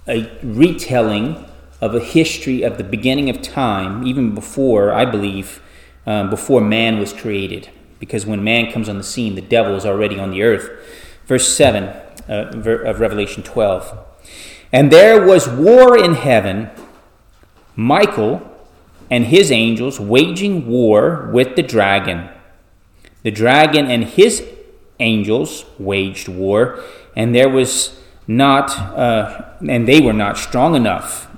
a 0.06 0.30
retelling 0.42 1.46
of 1.80 1.94
a 1.94 2.00
history 2.00 2.62
of 2.62 2.76
the 2.76 2.85
beginning 2.85 3.30
of 3.30 3.40
time, 3.40 4.06
even 4.06 4.35
before, 4.35 4.92
I 4.92 5.06
believe, 5.06 5.62
um, 6.04 6.28
before 6.28 6.61
man 6.61 6.98
was 6.98 7.14
created. 7.14 7.70
Because 7.98 8.26
when 8.26 8.44
man 8.44 8.70
comes 8.70 8.87
on 8.87 8.98
the 8.98 9.02
scene, 9.02 9.35
the 9.35 9.40
devil 9.40 9.74
is 9.76 9.87
already 9.87 10.20
on 10.20 10.30
the 10.30 10.42
earth. 10.42 10.70
Verse 11.26 11.48
7 11.48 11.85
uh, 12.28 12.50
of 12.52 13.00
Revelation 13.00 13.42
12. 13.42 13.98
And 14.72 14.90
there 14.90 15.24
was 15.24 15.48
war 15.48 15.96
in 15.96 16.14
heaven. 16.14 16.70
Michael 17.76 18.42
and 19.11 19.26
his 19.26 19.50
angels 19.50 20.00
waging 20.00 20.66
war 20.66 21.30
with 21.32 21.56
the 21.56 21.62
dragon. 21.62 22.28
The 23.22 23.30
dragon 23.30 23.90
and 23.90 24.04
his 24.04 24.42
angels 24.98 25.64
waged 25.78 26.28
war, 26.28 26.82
and 27.14 27.35
there 27.35 27.48
was 27.48 27.98
not, 28.26 28.70
uh, 28.78 29.44
and 29.68 29.87
they 29.87 30.00
were 30.00 30.12
not 30.12 30.38
strong 30.38 30.74
enough, 30.74 31.28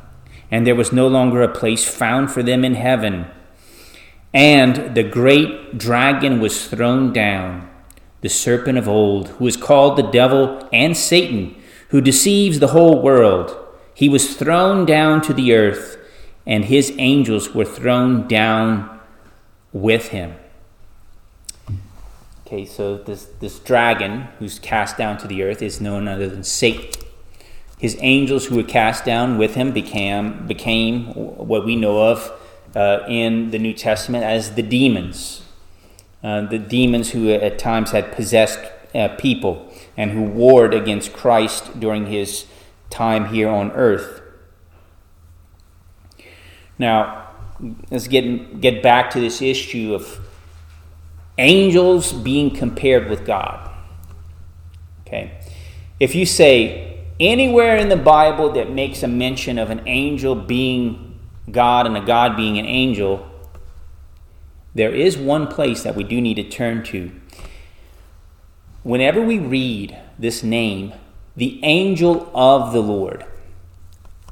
and 0.50 0.66
there 0.66 0.74
was 0.74 0.92
no 0.92 1.08
longer 1.08 1.42
a 1.42 1.48
place 1.48 1.84
found 1.84 2.30
for 2.30 2.42
them 2.42 2.64
in 2.64 2.74
heaven. 2.74 3.26
And 4.32 4.94
the 4.94 5.02
great 5.02 5.78
dragon 5.78 6.40
was 6.40 6.66
thrown 6.66 7.12
down, 7.12 7.68
the 8.20 8.28
serpent 8.28 8.78
of 8.78 8.88
old, 8.88 9.28
who 9.28 9.46
is 9.46 9.56
called 9.56 9.96
the 9.96 10.10
devil 10.10 10.68
and 10.72 10.96
Satan, 10.96 11.54
who 11.88 12.00
deceives 12.00 12.58
the 12.58 12.68
whole 12.68 13.02
world. 13.02 13.56
He 13.94 14.08
was 14.08 14.36
thrown 14.36 14.86
down 14.86 15.22
to 15.22 15.32
the 15.32 15.54
earth 15.54 15.98
and 16.46 16.66
his 16.66 16.92
angels 16.98 17.54
were 17.54 17.64
thrown 17.64 18.28
down 18.28 19.00
with 19.72 20.08
him. 20.08 20.34
Okay, 22.46 22.66
so 22.66 22.98
this, 22.98 23.24
this 23.40 23.58
dragon 23.58 24.28
who's 24.38 24.58
cast 24.58 24.98
down 24.98 25.16
to 25.18 25.26
the 25.26 25.42
earth 25.42 25.62
is 25.62 25.80
none 25.80 26.06
other 26.06 26.28
than 26.28 26.44
Satan. 26.44 26.90
His 27.78 27.96
angels 28.00 28.46
who 28.46 28.56
were 28.56 28.62
cast 28.62 29.04
down 29.04 29.38
with 29.38 29.54
him 29.54 29.72
became, 29.72 30.46
became 30.46 31.06
what 31.14 31.64
we 31.64 31.76
know 31.76 32.10
of 32.10 32.32
uh, 32.76 33.00
in 33.08 33.50
the 33.50 33.58
New 33.58 33.72
Testament 33.72 34.24
as 34.24 34.54
the 34.54 34.62
demons. 34.62 35.42
Uh, 36.22 36.42
the 36.42 36.58
demons 36.58 37.10
who 37.10 37.30
at 37.30 37.58
times 37.58 37.90
had 37.90 38.12
possessed 38.12 38.58
uh, 38.94 39.08
people 39.18 39.72
and 39.96 40.12
who 40.12 40.22
warred 40.22 40.74
against 40.74 41.12
Christ 41.12 41.80
during 41.80 42.06
his 42.06 42.46
time 42.90 43.26
here 43.26 43.48
on 43.48 43.70
earth. 43.72 44.22
Now, 46.78 47.28
let's 47.90 48.08
get, 48.08 48.60
get 48.60 48.82
back 48.82 49.10
to 49.10 49.20
this 49.20 49.40
issue 49.40 49.94
of 49.94 50.20
angels 51.38 52.12
being 52.12 52.54
compared 52.54 53.08
with 53.08 53.24
God. 53.24 53.70
Okay? 55.06 55.38
If 56.00 56.14
you 56.14 56.26
say 56.26 57.04
anywhere 57.20 57.76
in 57.76 57.88
the 57.88 57.96
Bible 57.96 58.52
that 58.52 58.70
makes 58.70 59.02
a 59.02 59.08
mention 59.08 59.58
of 59.58 59.70
an 59.70 59.82
angel 59.86 60.34
being 60.34 61.18
God 61.50 61.86
and 61.86 61.96
a 61.96 62.00
God 62.00 62.36
being 62.36 62.58
an 62.58 62.66
angel, 62.66 63.28
there 64.74 64.92
is 64.92 65.16
one 65.16 65.46
place 65.46 65.82
that 65.84 65.94
we 65.94 66.02
do 66.02 66.20
need 66.20 66.34
to 66.34 66.48
turn 66.48 66.82
to. 66.84 67.12
Whenever 68.82 69.20
we 69.20 69.38
read 69.38 69.96
this 70.18 70.42
name, 70.42 70.92
the 71.36 71.62
angel 71.64 72.30
of 72.34 72.72
the 72.72 72.80
Lord, 72.80 73.24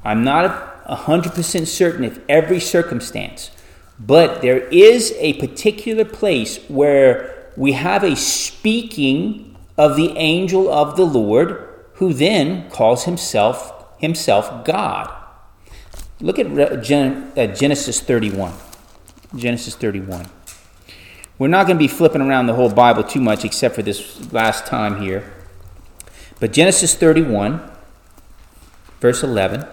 I'm 0.05 0.25
not 0.25 0.72
100% 0.89 1.67
certain 1.67 2.05
of 2.05 2.21
every 2.29 2.61
circumstance, 2.61 3.51
but 3.99 4.43
there 4.43 4.67
is 4.69 5.15
a 5.19 5.35
particular 5.35 6.05
place 6.05 6.59
where 6.69 7.51
we 7.57 7.73
have 7.73 8.03
a 8.03 8.17
speaking 8.17 9.57
of 9.77 9.97
the 9.97 10.17
angel 10.17 10.73
of 10.73 10.97
the 10.97 11.05
Lord 11.05 11.69
who 11.95 12.13
then 12.13 12.71
calls 12.71 13.05
himself 13.05 13.79
himself 13.99 14.65
God. 14.65 15.15
Look 16.21 16.39
at 16.39 16.47
uh, 16.47 16.77
Genesis 17.55 18.01
31. 18.01 18.53
Genesis 19.37 19.75
31. 19.77 20.27
We're 21.39 21.49
not 21.49 21.67
going 21.67 21.77
to 21.77 21.83
be 21.83 21.89
flipping 21.89 22.21
around 22.21 22.47
the 22.47 22.55
whole 22.55 22.71
Bible 22.71 23.03
too 23.03 23.21
much 23.21 23.45
except 23.45 23.75
for 23.75 23.83
this 23.83 24.33
last 24.33 24.67
time 24.67 25.01
here. 25.01 25.33
But 26.39 26.53
Genesis 26.53 26.95
31, 26.95 27.61
verse 29.01 29.23
11. 29.23 29.67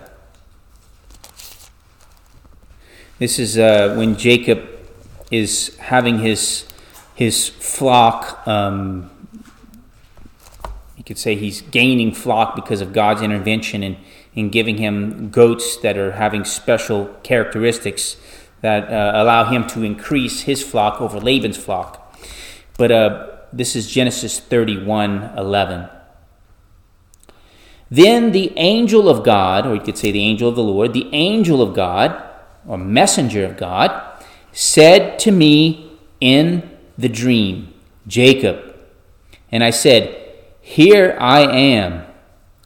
This 3.20 3.38
is 3.38 3.58
uh, 3.58 3.96
when 3.98 4.16
Jacob 4.16 4.66
is 5.30 5.76
having 5.76 6.20
his 6.20 6.66
his 7.16 7.50
flock. 7.50 8.48
Um, 8.48 9.12
you 10.96 11.04
could 11.04 11.18
say 11.18 11.36
he's 11.36 11.62
gaining 11.64 12.14
flock 12.14 12.56
because 12.56 12.80
of 12.80 12.94
God's 12.94 13.22
intervention 13.22 13.84
in, 13.84 13.98
in 14.36 14.50
giving 14.50 14.78
him 14.78 15.32
goats 15.32 15.76
that 15.80 15.98
are 15.98 16.14
having 16.14 16.46
special 16.46 17.08
characteristics 17.22 18.16
that 18.62 18.90
uh, 18.90 19.12
allow 19.22 19.44
him 19.44 19.68
to 19.68 19.84
increase 19.84 20.44
his 20.44 20.64
flock 20.64 21.02
over 21.02 21.20
Laban's 21.20 21.58
flock. 21.58 22.18
But 22.78 22.90
uh, 22.90 23.28
this 23.52 23.76
is 23.76 23.92
Genesis 23.92 24.40
31 24.40 25.34
11. 25.38 25.90
Then 27.92 28.32
the 28.32 28.54
angel 28.56 29.10
of 29.10 29.26
God, 29.26 29.68
or 29.68 29.76
you 29.76 29.82
could 29.82 29.98
say 29.98 30.10
the 30.14 30.24
angel 30.24 30.48
of 30.48 30.56
the 30.56 30.64
Lord, 30.64 30.94
the 30.94 31.10
angel 31.14 31.62
of 31.62 31.74
God 31.74 32.28
or 32.70 32.78
messenger 32.78 33.44
of 33.44 33.58
God, 33.58 33.90
said 34.54 35.18
to 35.20 35.32
me 35.32 35.98
in 36.22 36.70
the 37.00 37.10
dream, 37.10 37.74
Jacob. 38.06 38.76
And 39.52 39.64
I 39.64 39.72
said, 39.72 40.36
Here 40.62 41.18
I 41.20 41.42
am. 41.42 42.06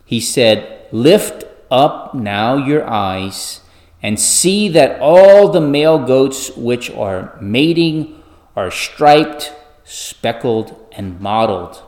He 0.03 0.19
said, 0.19 0.87
Lift 0.91 1.45
up 1.71 2.13
now 2.13 2.57
your 2.57 2.87
eyes 2.87 3.61
and 4.01 4.19
see 4.19 4.67
that 4.67 4.99
all 4.99 5.47
the 5.49 5.61
male 5.61 6.05
goats 6.05 6.51
which 6.57 6.91
are 6.91 7.37
mating 7.41 8.21
are 8.57 8.69
striped, 8.69 9.53
speckled, 9.85 10.85
and 10.91 11.21
mottled. 11.21 11.81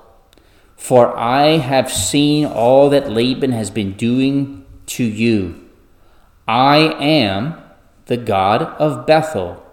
For 0.78 1.16
I 1.18 1.58
have 1.58 1.92
seen 1.92 2.46
all 2.46 2.90
that 2.92 3.12
Laban 3.12 3.52
has 3.52 3.70
been 3.70 3.92
doing 3.94 4.66
to 4.86 5.04
you. 5.04 5.68
I 6.48 6.78
am 6.78 7.62
the 8.06 8.18
God 8.18 8.62
of 8.62 9.06
Bethel, 9.06 9.64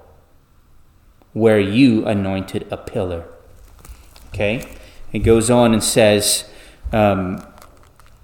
where 1.33 1.61
you 1.61 2.07
anointed 2.07 2.66
a 2.71 2.77
pillar. 2.77 3.25
Okay? 4.29 4.66
It 5.12 5.21
goes 5.21 5.51
on 5.51 5.73
and 5.73 5.83
says, 5.83 6.49
um, 6.92 7.47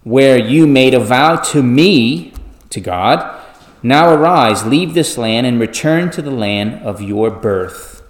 Where 0.05 0.39
you 0.39 0.67
made 0.67 0.95
a 0.95 1.01
vow 1.01 1.37
to 1.37 1.63
me, 1.63 2.33
to 2.71 2.81
God, 2.81 3.43
now 3.83 4.13
arise, 4.13 4.65
leave 4.65 4.95
this 4.95 5.17
land, 5.17 5.47
and 5.47 5.61
return 5.61 6.11
to 6.11 6.23
the 6.23 6.31
land 6.31 6.83
of 6.83 7.01
your 7.01 7.31
birth. 7.31 8.03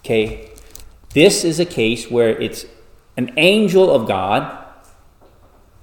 Okay? 0.00 0.50
This 1.10 1.44
is 1.44 1.58
a 1.58 1.64
case 1.64 2.10
where 2.10 2.30
it's 2.40 2.66
an 3.16 3.32
angel 3.36 3.90
of 3.90 4.06
God 4.06 4.64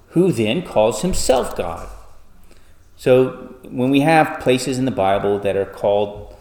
who 0.09 0.31
then 0.31 0.61
calls 0.61 1.01
himself 1.01 1.57
God. 1.57 1.89
So 2.95 3.52
when 3.69 3.89
we 3.89 4.01
have 4.01 4.39
places 4.39 4.77
in 4.77 4.85
the 4.85 4.91
Bible 4.91 5.39
that 5.39 5.55
are 5.55 5.65
called 5.65 6.35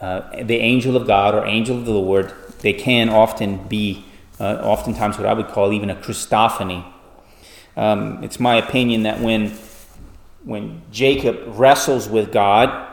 uh, 0.00 0.42
the 0.42 0.56
angel 0.56 0.96
of 0.96 1.06
God 1.06 1.34
or 1.34 1.46
angel 1.46 1.78
of 1.78 1.84
the 1.84 1.92
Lord, 1.92 2.32
they 2.60 2.72
can 2.72 3.08
often 3.08 3.66
be, 3.68 4.04
uh, 4.40 4.60
oftentimes, 4.62 5.18
what 5.18 5.26
I 5.26 5.32
would 5.32 5.48
call 5.48 5.72
even 5.72 5.90
a 5.90 5.94
Christophany. 5.94 6.84
Um, 7.76 8.22
it's 8.22 8.38
my 8.38 8.56
opinion 8.56 9.04
that 9.04 9.20
when 9.20 9.56
when 10.44 10.82
Jacob 10.90 11.40
wrestles 11.46 12.08
with 12.08 12.32
God, 12.32 12.88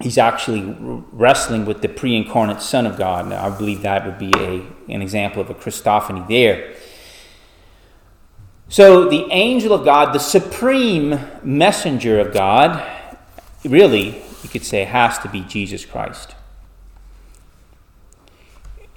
he's 0.00 0.18
actually 0.18 0.76
wrestling 1.12 1.64
with 1.64 1.82
the 1.82 1.88
pre-incarnate 1.88 2.62
Son 2.62 2.86
of 2.86 2.96
God. 2.96 3.28
Now, 3.28 3.46
I 3.46 3.56
believe 3.56 3.82
that 3.82 4.06
would 4.06 4.18
be 4.18 4.32
a, 4.36 4.62
an 4.92 5.02
example 5.02 5.42
of 5.42 5.50
a 5.50 5.54
Christophany 5.54 6.26
there. 6.28 6.74
So, 8.68 9.08
the 9.08 9.28
angel 9.30 9.72
of 9.72 9.84
God, 9.84 10.12
the 10.12 10.18
supreme 10.18 11.20
messenger 11.44 12.18
of 12.18 12.34
God, 12.34 12.84
really, 13.64 14.22
you 14.42 14.48
could 14.48 14.64
say, 14.64 14.82
has 14.82 15.18
to 15.20 15.28
be 15.28 15.42
Jesus 15.42 15.84
Christ. 15.84 16.34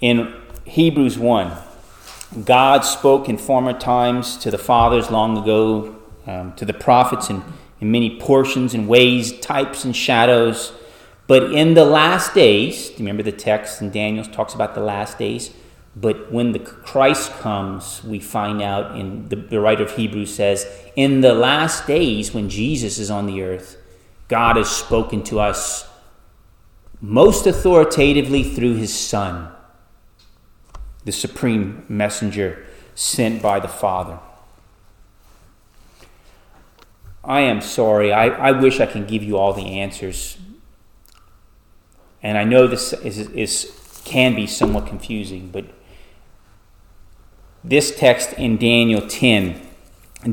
In 0.02 0.34
Hebrews 0.66 1.20
1, 1.20 1.56
God 2.46 2.82
spoke 2.82 3.30
in 3.30 3.38
former 3.38 3.74
times 3.74 4.38
to 4.38 4.50
the 4.50 4.58
fathers 4.58 5.12
long 5.12 5.38
ago, 5.38 5.96
um, 6.26 6.56
to 6.56 6.66
the 6.66 6.74
prophets 6.74 7.30
in, 7.30 7.44
in 7.80 7.92
many 7.92 8.20
portions 8.20 8.74
and 8.74 8.88
ways, 8.88 9.40
types 9.40 9.86
and 9.86 9.96
shadows. 9.96 10.74
But 11.28 11.54
in 11.54 11.76
the 11.76 11.86
last 11.86 12.34
days, 12.34 12.92
remember 12.98 13.22
the 13.22 13.32
text 13.32 13.84
in 13.84 13.92
Daniel 13.92 14.26
talks 14.26 14.56
about 14.56 14.74
the 14.74 14.82
last 14.82 15.20
days? 15.20 15.52
But 15.96 16.32
when 16.32 16.52
the 16.52 16.60
Christ 16.60 17.32
comes, 17.40 18.04
we 18.04 18.20
find 18.20 18.62
out 18.62 18.98
in 18.98 19.28
the, 19.30 19.36
the 19.36 19.60
writer 19.60 19.84
of 19.84 19.92
Hebrews 19.92 20.34
says, 20.34 20.66
in 20.96 21.22
the 21.22 21.34
last 21.34 21.88
days 21.88 22.34
when 22.34 22.50
Jesus 22.50 23.00
is 23.00 23.10
on 23.10 23.26
the 23.26 23.42
earth, 23.42 23.78
God 24.28 24.56
has 24.56 24.70
spoken 24.70 25.24
to 25.26 25.40
us 25.40 25.88
most 27.02 27.48
authoritatively 27.48 28.44
through 28.44 28.76
his 28.76 28.94
Son, 28.94 29.50
the 31.06 31.12
supreme 31.12 31.86
messenger 31.88 32.66
sent 32.94 33.42
by 33.42 33.60
the 33.60 33.68
Father. 33.68 34.20
I 37.24 37.42
am 37.42 37.62
sorry. 37.62 38.12
I, 38.12 38.28
I 38.28 38.52
wish 38.52 38.80
I 38.80 38.86
can 38.86 39.06
give 39.06 39.24
you 39.24 39.38
all 39.38 39.54
the 39.54 39.80
answers. 39.80 40.38
And 42.22 42.38
I 42.38 42.44
know 42.44 42.68
this 42.68 42.92
is, 42.94 43.18
is, 43.18 44.02
can 44.04 44.36
be 44.36 44.46
somewhat 44.46 44.88
confusing, 44.88 45.50
but 45.52 45.66
this 47.64 47.96
text 47.96 48.34
in 48.34 48.58
Daniel 48.58 49.06
10 49.06 49.60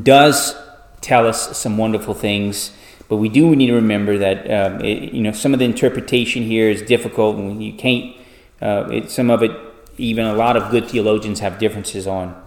does 0.03 0.55
tell 1.01 1.27
us 1.27 1.57
some 1.57 1.77
wonderful 1.77 2.13
things, 2.13 2.71
but 3.09 3.17
we 3.17 3.29
do 3.29 3.55
need 3.55 3.67
to 3.67 3.73
remember 3.73 4.17
that 4.17 4.49
um, 4.51 4.81
it, 4.83 5.13
you 5.13 5.21
know 5.21 5.31
some 5.31 5.53
of 5.53 5.59
the 5.59 5.65
interpretation 5.65 6.43
here 6.43 6.69
is 6.69 6.81
difficult, 6.81 7.37
and 7.37 7.63
you 7.63 7.73
can't. 7.73 8.15
Uh, 8.61 8.89
it, 8.91 9.11
some 9.11 9.29
of 9.29 9.43
it, 9.43 9.51
even 9.97 10.25
a 10.25 10.33
lot 10.33 10.57
of 10.57 10.71
good 10.71 10.89
theologians 10.89 11.39
have 11.39 11.59
differences 11.59 12.07
on. 12.07 12.41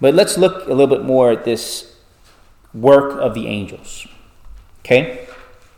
But 0.00 0.14
let's 0.14 0.38
look 0.38 0.66
a 0.66 0.70
little 0.70 0.86
bit 0.86 1.04
more 1.04 1.32
at 1.32 1.44
this 1.44 1.96
work 2.72 3.18
of 3.20 3.34
the 3.34 3.46
angels. 3.48 4.06
Okay, 4.80 5.26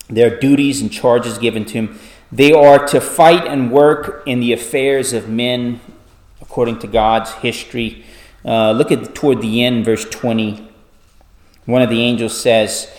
their 0.08 0.38
duties 0.38 0.80
and 0.80 0.92
charges 0.92 1.38
given 1.38 1.64
to 1.66 1.72
them. 1.72 1.98
They 2.30 2.52
are 2.52 2.86
to 2.86 3.00
fight 3.00 3.46
and 3.46 3.70
work 3.70 4.22
in 4.26 4.40
the 4.40 4.52
affairs 4.52 5.12
of 5.12 5.28
men 5.28 5.80
according 6.52 6.78
to 6.78 6.86
God's 6.86 7.32
history. 7.36 8.04
Uh, 8.44 8.72
look 8.72 8.92
at 8.92 9.14
toward 9.14 9.40
the 9.40 9.64
end, 9.64 9.86
verse 9.86 10.04
20. 10.04 10.68
One 11.64 11.80
of 11.80 11.88
the 11.88 12.02
angels 12.02 12.38
says, 12.38 12.92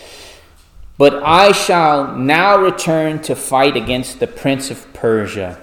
But 0.98 1.22
I 1.22 1.52
shall 1.52 2.16
now 2.16 2.58
return 2.58 3.22
to 3.22 3.36
fight 3.36 3.78
against 3.78 4.20
the 4.20 4.26
prince 4.26 4.72
of 4.72 4.92
Persia. 4.92 5.62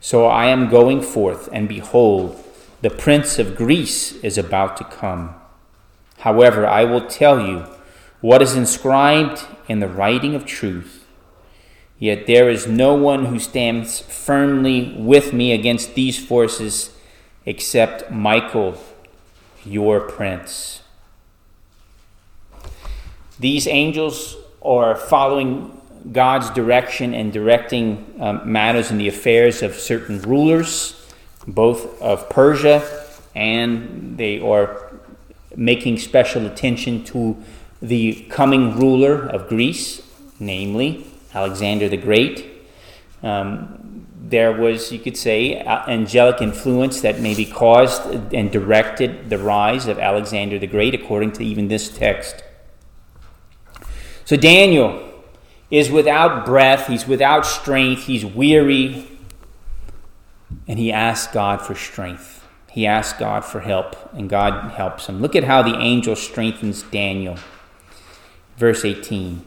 So 0.00 0.26
I 0.26 0.46
am 0.46 0.68
going 0.68 1.02
forth, 1.02 1.48
and 1.52 1.68
behold, 1.68 2.40
the 2.82 2.90
prince 2.90 3.40
of 3.40 3.56
Greece 3.56 4.12
is 4.22 4.38
about 4.38 4.76
to 4.76 4.84
come. 4.84 5.34
However, 6.18 6.68
I 6.68 6.84
will 6.84 7.08
tell 7.08 7.44
you 7.44 7.66
what 8.20 8.42
is 8.42 8.54
inscribed 8.54 9.44
in 9.66 9.80
the 9.80 9.88
writing 9.88 10.36
of 10.36 10.46
truth 10.46 11.03
Yet 11.98 12.26
there 12.26 12.50
is 12.50 12.66
no 12.66 12.94
one 12.94 13.26
who 13.26 13.38
stands 13.38 14.00
firmly 14.00 14.94
with 14.98 15.32
me 15.32 15.52
against 15.52 15.94
these 15.94 16.22
forces 16.24 16.90
except 17.46 18.10
Michael, 18.10 18.76
your 19.64 20.00
prince. 20.00 20.82
These 23.38 23.66
angels 23.66 24.36
are 24.62 24.96
following 24.96 25.80
God's 26.12 26.50
direction 26.50 27.14
and 27.14 27.32
directing 27.32 28.14
um, 28.20 28.40
matters 28.50 28.90
in 28.90 28.98
the 28.98 29.08
affairs 29.08 29.62
of 29.62 29.74
certain 29.74 30.20
rulers, 30.22 31.00
both 31.46 32.00
of 32.00 32.28
Persia 32.28 33.04
and 33.34 34.16
they 34.16 34.40
are 34.40 34.92
making 35.56 35.98
special 35.98 36.46
attention 36.46 37.04
to 37.04 37.36
the 37.82 38.24
coming 38.30 38.78
ruler 38.78 39.26
of 39.26 39.48
Greece, 39.48 40.02
namely 40.38 41.06
Alexander 41.34 41.88
the 41.88 41.96
Great. 41.96 42.50
Um, 43.22 44.06
there 44.26 44.52
was, 44.52 44.90
you 44.90 44.98
could 44.98 45.16
say, 45.16 45.58
angelic 45.60 46.40
influence 46.40 47.02
that 47.02 47.20
maybe 47.20 47.44
caused 47.44 48.34
and 48.34 48.50
directed 48.50 49.28
the 49.28 49.38
rise 49.38 49.86
of 49.86 49.98
Alexander 49.98 50.58
the 50.58 50.66
Great, 50.66 50.94
according 50.94 51.32
to 51.32 51.44
even 51.44 51.68
this 51.68 51.88
text. 51.90 52.42
So 54.24 54.36
Daniel 54.36 55.12
is 55.70 55.90
without 55.90 56.46
breath, 56.46 56.86
he's 56.86 57.06
without 57.06 57.44
strength, 57.44 58.04
he's 58.04 58.24
weary, 58.24 59.06
and 60.66 60.78
he 60.78 60.90
asks 60.90 61.32
God 61.32 61.60
for 61.60 61.74
strength. 61.74 62.46
He 62.70 62.86
asks 62.86 63.18
God 63.18 63.44
for 63.44 63.60
help, 63.60 63.96
and 64.14 64.28
God 64.28 64.72
helps 64.72 65.06
him. 65.06 65.20
Look 65.20 65.36
at 65.36 65.44
how 65.44 65.62
the 65.62 65.76
angel 65.78 66.16
strengthens 66.16 66.82
Daniel. 66.82 67.36
Verse 68.56 68.84
18. 68.84 69.44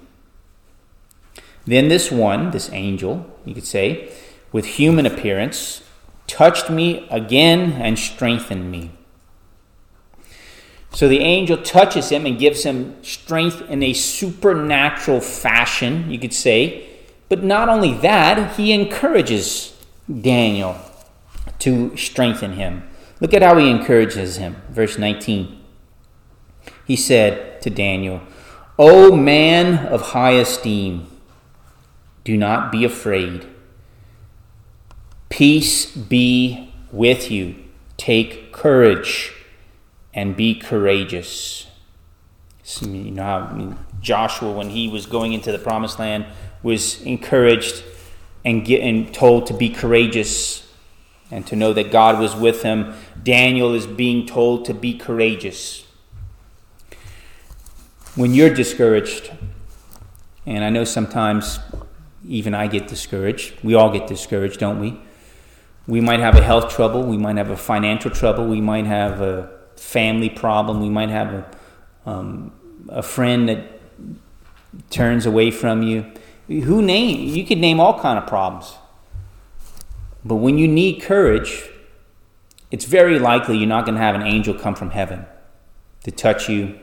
Then 1.68 1.90
this 1.90 2.10
one, 2.10 2.52
this 2.52 2.72
angel, 2.72 3.30
you 3.44 3.54
could 3.54 3.68
say, 3.68 4.10
with 4.54 4.66
human 4.66 5.06
appearance, 5.06 5.84
touched 6.26 6.70
me 6.70 7.06
again 7.12 7.74
and 7.74 8.00
strengthened 8.00 8.72
me. 8.72 8.92
So 10.92 11.10
the 11.10 11.20
angel 11.20 11.58
touches 11.58 12.10
him 12.10 12.26
and 12.26 12.40
gives 12.40 12.64
him 12.64 13.04
strength 13.04 13.62
in 13.70 13.84
a 13.84 13.94
supernatural 13.94 15.20
fashion, 15.20 16.10
you 16.10 16.18
could 16.18 16.34
say. 16.34 16.90
But 17.28 17.44
not 17.44 17.68
only 17.68 17.94
that, 17.96 18.56
he 18.56 18.72
encourages 18.72 19.78
Daniel 20.10 20.78
to 21.60 21.96
strengthen 21.98 22.54
him. 22.54 22.88
Look 23.20 23.34
at 23.34 23.42
how 23.42 23.58
he 23.58 23.70
encourages 23.70 24.38
him. 24.38 24.56
Verse 24.70 24.98
19. 24.98 25.62
He 26.86 26.96
said 26.96 27.62
to 27.62 27.70
Daniel, 27.70 28.22
O 28.80 29.16
man 29.16 29.88
of 29.88 30.14
high 30.14 30.32
esteem, 30.32 31.08
do 32.28 32.36
not 32.36 32.74
be 32.74 32.84
afraid. 32.84 33.48
Peace 35.30 35.86
be 35.86 36.74
with 36.92 37.32
you. 37.32 37.56
Take 37.96 38.52
courage 38.52 39.32
and 40.14 40.36
be 40.36 40.54
courageous. 40.54 41.68
You 42.82 43.12
know 43.12 43.24
how 43.24 43.78
Joshua, 44.02 44.52
when 44.52 44.72
he 44.72 44.90
was 44.90 45.06
going 45.06 45.32
into 45.32 45.54
the 45.54 45.58
promised 45.58 46.00
land, 46.00 46.26
was 46.62 47.02
encouraged 47.04 47.82
and, 48.44 48.66
get, 48.66 48.82
and 48.82 49.14
told 49.14 49.48
to 49.48 49.54
be 49.54 49.70
courageous 49.70 50.70
and 51.32 51.48
to 51.48 51.56
know 51.56 51.72
that 51.72 51.94
God 51.94 52.20
was 52.20 52.36
with 52.36 52.62
him. 52.62 52.94
Daniel 53.24 53.74
is 53.74 53.88
being 53.88 54.26
told 54.26 54.66
to 54.66 54.74
be 54.74 54.98
courageous. 54.98 55.88
When 58.16 58.34
you're 58.34 58.54
discouraged, 58.54 59.32
and 60.46 60.66
I 60.66 60.70
know 60.70 60.84
sometimes 60.84 61.60
even 62.28 62.54
I 62.54 62.68
get 62.68 62.88
discouraged, 62.88 63.56
we 63.64 63.74
all 63.74 63.92
get 63.92 64.08
discouraged, 64.08 64.60
don't 64.60 64.80
we? 64.80 65.00
We 65.88 66.02
might 66.02 66.20
have 66.20 66.36
a 66.36 66.44
health 66.44 66.70
trouble, 66.70 67.04
we 67.04 67.18
might 67.18 67.38
have 67.38 67.50
a 67.50 67.58
financial 67.58 68.12
trouble, 68.12 68.46
we 68.48 68.62
might 68.62 68.86
have 68.86 69.22
a 69.22 69.58
family 69.80 70.30
problem. 70.30 70.82
We 70.82 70.90
might 70.90 71.10
have 71.10 71.34
a, 71.34 72.10
um, 72.10 72.52
a 72.90 73.04
friend 73.04 73.48
that 73.50 73.66
turns 74.90 75.26
away 75.26 75.52
from 75.52 75.84
you. 75.84 76.12
Who 76.48 76.82
name? 76.82 77.34
You 77.36 77.46
could 77.46 77.58
name 77.58 77.80
all 77.80 78.00
kind 78.00 78.18
of 78.18 78.28
problems. 78.28 78.76
But 80.24 80.36
when 80.36 80.58
you 80.58 80.68
need 80.68 81.02
courage, 81.02 81.70
it's 82.72 82.86
very 82.86 83.20
likely 83.20 83.58
you're 83.58 83.68
not 83.68 83.86
going 83.86 83.96
to 83.96 84.02
have 84.02 84.16
an 84.16 84.24
angel 84.24 84.54
come 84.54 84.76
from 84.76 84.92
heaven 84.92 85.26
to 86.04 86.12
touch 86.12 86.50
you 86.50 86.78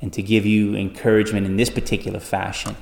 and 0.00 0.12
to 0.12 0.22
give 0.22 0.44
you 0.44 0.74
encouragement 0.74 1.46
in 1.46 1.56
this 1.56 1.70
particular 1.70 2.20
fashion. 2.20 2.76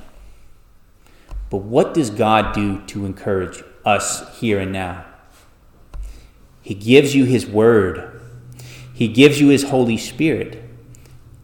But 1.49 1.57
what 1.57 1.93
does 1.93 2.09
God 2.09 2.53
do 2.53 2.81
to 2.87 3.05
encourage 3.05 3.63
us 3.85 4.39
here 4.39 4.59
and 4.59 4.71
now? 4.71 5.05
He 6.61 6.73
gives 6.73 7.15
you 7.15 7.25
His 7.25 7.45
Word 7.45 8.15
he 8.95 9.09
gives 9.09 9.41
you 9.41 9.49
His 9.49 9.63
Holy 9.63 9.97
Spirit. 9.97 10.63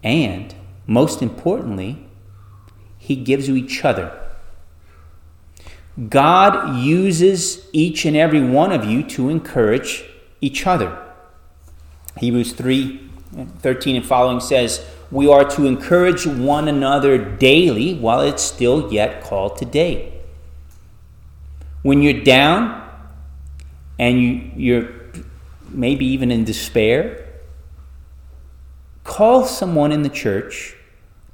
And, 0.03 0.55
most 0.87 1.21
importantly, 1.21 2.07
He 2.97 3.17
gives 3.17 3.49
you 3.49 3.55
each 3.55 3.83
other. 3.83 4.17
God 6.07 6.77
uses 6.77 7.67
each 7.73 8.05
and 8.05 8.15
every 8.15 8.41
one 8.41 8.71
of 8.71 8.85
you 8.85 9.03
to 9.03 9.27
encourage 9.27 10.05
each 10.39 10.65
other. 10.65 10.97
Hebrews 12.17 12.53
3 12.53 13.09
13 13.59 13.95
and 13.97 14.05
following 14.05 14.39
says, 14.39 14.85
We 15.11 15.29
are 15.29 15.43
to 15.51 15.65
encourage 15.65 16.25
one 16.25 16.69
another 16.69 17.17
daily 17.17 17.95
while 17.95 18.21
it's 18.21 18.41
still 18.41 18.91
yet 18.93 19.21
called 19.21 19.57
today. 19.57 20.21
When 21.81 22.01
you're 22.01 22.23
down 22.23 22.89
and 23.99 24.21
you, 24.21 24.51
you're 24.55 24.89
maybe 25.69 26.05
even 26.05 26.31
in 26.31 26.45
despair, 26.45 27.27
call 29.03 29.45
someone 29.45 29.91
in 29.91 30.03
the 30.03 30.09
church, 30.09 30.75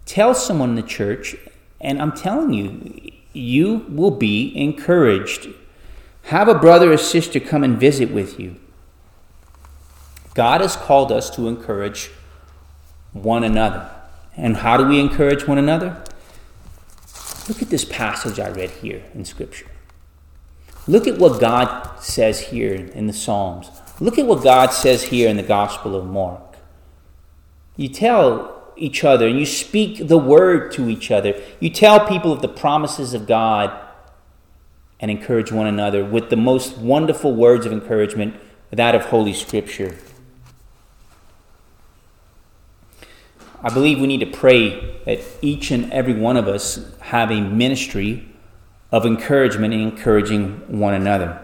tell 0.06 0.34
someone 0.34 0.70
in 0.70 0.76
the 0.76 0.82
church, 0.82 1.36
and 1.80 2.02
I'm 2.02 2.14
telling 2.14 2.54
you, 2.54 3.12
you 3.34 3.86
will 3.90 4.12
be 4.12 4.58
encouraged. 4.58 5.50
Have 6.24 6.48
a 6.48 6.56
brother 6.56 6.92
or 6.92 6.98
sister 6.98 7.40
come 7.40 7.64
and 7.64 7.80
visit 7.80 8.12
with 8.12 8.40
you. 8.40 8.56
God 10.34 10.62
has 10.62 10.76
called 10.76 11.12
us 11.12 11.30
to 11.32 11.48
encourage 11.48 12.10
one 13.24 13.44
another. 13.44 13.90
And 14.36 14.58
how 14.58 14.78
do 14.78 14.86
we 14.86 15.00
encourage 15.00 15.48
one 15.48 15.58
another? 15.58 16.04
Look 17.48 17.62
at 17.62 17.70
this 17.70 17.86
passage 17.86 18.40
I 18.40 18.50
read 18.50 18.70
here 18.70 19.04
in 19.14 19.26
Scripture. 19.26 19.68
Look 20.88 21.08
at 21.08 21.18
what 21.18 21.40
God 21.40 22.02
says 22.02 22.40
here 22.40 22.74
in 22.74 23.08
the 23.08 23.14
Psalms. 23.14 23.70
Look 24.00 24.18
at 24.18 24.26
what 24.26 24.44
God 24.44 24.72
says 24.72 25.04
here 25.04 25.30
in 25.30 25.38
the 25.38 25.44
Gospel 25.44 25.96
of 25.96 26.06
Mark. 26.06 26.58
You 27.76 27.90
tell 27.90 28.72
each 28.76 29.04
other 29.04 29.28
and 29.28 29.40
you 29.40 29.46
speak 29.46 30.08
the 30.08 30.18
word 30.18 30.72
to 30.74 30.90
each 30.90 31.10
other. 31.12 31.42
You 31.60 31.70
tell 31.70 32.08
people 32.08 32.32
of 32.32 32.42
the 32.42 32.48
promises 32.48 33.14
of 33.14 33.28
God 33.28 33.72
and 35.00 35.12
encourage 35.12 35.52
one 35.52 35.68
another 35.68 36.04
with 36.06 36.30
the 36.30 36.36
most 36.36 36.78
wonderful 36.78 37.34
words 37.34 37.66
of 37.66 37.72
encouragement, 37.72 38.36
that 38.72 38.96
of 38.96 39.06
Holy 39.06 39.34
Scripture. 39.34 39.96
I 43.68 43.74
believe 43.74 44.00
we 44.00 44.08
need 44.08 44.22
to 44.22 44.38
pray 44.38 44.98
that 45.04 45.20
each 45.42 45.72
and 45.72 45.92
every 45.92 46.14
one 46.14 46.38
of 46.38 46.48
us 46.48 46.90
have 47.02 47.32
a 47.32 47.42
ministry 47.42 48.26
of 48.94 49.06
encouragement 49.06 49.74
and 49.74 49.84
encouraging 49.84 50.80
one 50.80 50.94
another. 50.94 51.42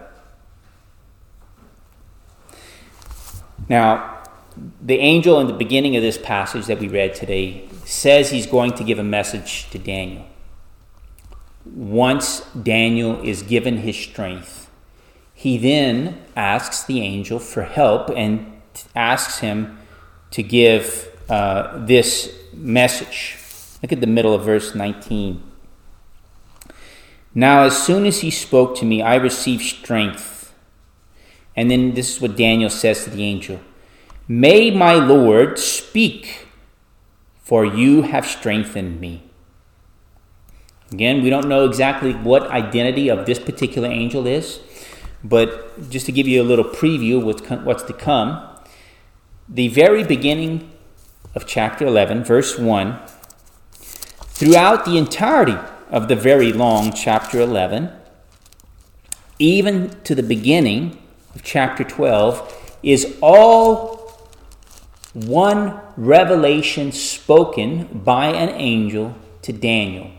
Now, 3.68 4.24
the 4.82 5.00
angel 5.00 5.38
in 5.42 5.48
the 5.48 5.54
beginning 5.54 5.98
of 5.98 6.02
this 6.02 6.18
passage 6.18 6.68
that 6.68 6.80
we 6.80 6.88
read 6.88 7.14
today 7.14 7.68
says 7.84 8.32
he's 8.32 8.48
going 8.48 8.72
to 8.76 8.86
give 8.86 9.00
a 9.00 9.04
message 9.04 9.70
to 9.72 9.78
Daniel. 9.78 10.26
Once 11.66 12.40
Daniel 12.52 13.22
is 13.22 13.44
given 13.44 13.80
his 13.80 13.98
strength, 13.98 14.72
he 15.34 15.58
then 15.58 16.24
asks 16.38 16.86
the 16.86 17.02
angel 17.02 17.38
for 17.38 17.64
help 17.64 18.10
and 18.16 18.62
asks 18.96 19.40
him 19.40 19.78
to 20.32 20.42
give 20.42 21.10
uh, 21.34 21.80
this 21.80 22.32
message. 22.54 23.38
Look 23.82 23.92
at 23.92 24.02
the 24.02 24.14
middle 24.18 24.36
of 24.36 24.44
verse 24.44 24.76
19. 24.76 25.42
Now, 27.34 27.64
as 27.64 27.76
soon 27.82 28.06
as 28.06 28.22
he 28.22 28.30
spoke 28.30 28.78
to 28.78 28.86
me, 28.86 29.02
I 29.02 29.16
received 29.16 29.64
strength. 29.64 30.54
And 31.56 31.72
then 31.72 31.96
this 31.96 32.16
is 32.16 32.22
what 32.22 32.38
Daniel 32.38 32.70
says 32.70 33.04
to 33.06 33.10
the 33.10 33.24
angel 33.24 33.60
May 34.28 34.70
my 34.70 34.94
Lord 34.94 35.58
speak, 35.58 36.46
for 37.42 37.66
you 37.66 38.04
have 38.04 38.28
strengthened 38.28 39.02
me. 39.02 39.24
Again, 40.92 41.24
we 41.24 41.32
don't 41.32 41.50
know 41.50 41.66
exactly 41.66 42.14
what 42.14 42.46
identity 42.52 43.10
of 43.10 43.26
this 43.26 43.40
particular 43.40 43.90
angel 43.90 44.28
is, 44.28 44.60
but 45.24 45.90
just 45.90 46.06
to 46.06 46.12
give 46.12 46.28
you 46.28 46.44
a 46.44 46.48
little 46.52 46.66
preview 46.66 47.18
of 47.18 47.66
what's 47.66 47.84
to 47.84 47.94
come, 47.94 48.48
the 49.50 49.70
very 49.70 50.04
beginning 50.04 50.70
of 51.36 51.46
chapter 51.48 51.86
11, 51.86 52.24
verse 52.24 52.58
1, 52.58 53.00
throughout 54.26 54.86
the 54.86 54.98
entirety 54.98 55.58
of 55.90 56.08
the 56.08 56.16
very 56.16 56.54
long 56.54 56.92
chapter 56.94 57.40
11, 57.40 57.90
even 59.40 59.90
to 60.04 60.16
the 60.16 60.24
beginning 60.24 60.98
of 61.36 61.44
chapter 61.44 61.84
12, 61.84 62.78
is 62.84 63.18
all 63.22 64.00
one 65.14 65.80
revelation 65.96 66.92
spoken 66.92 68.02
by 68.04 68.28
an 68.28 68.50
angel 68.50 69.16
to 69.42 69.54
Daniel, 69.54 70.12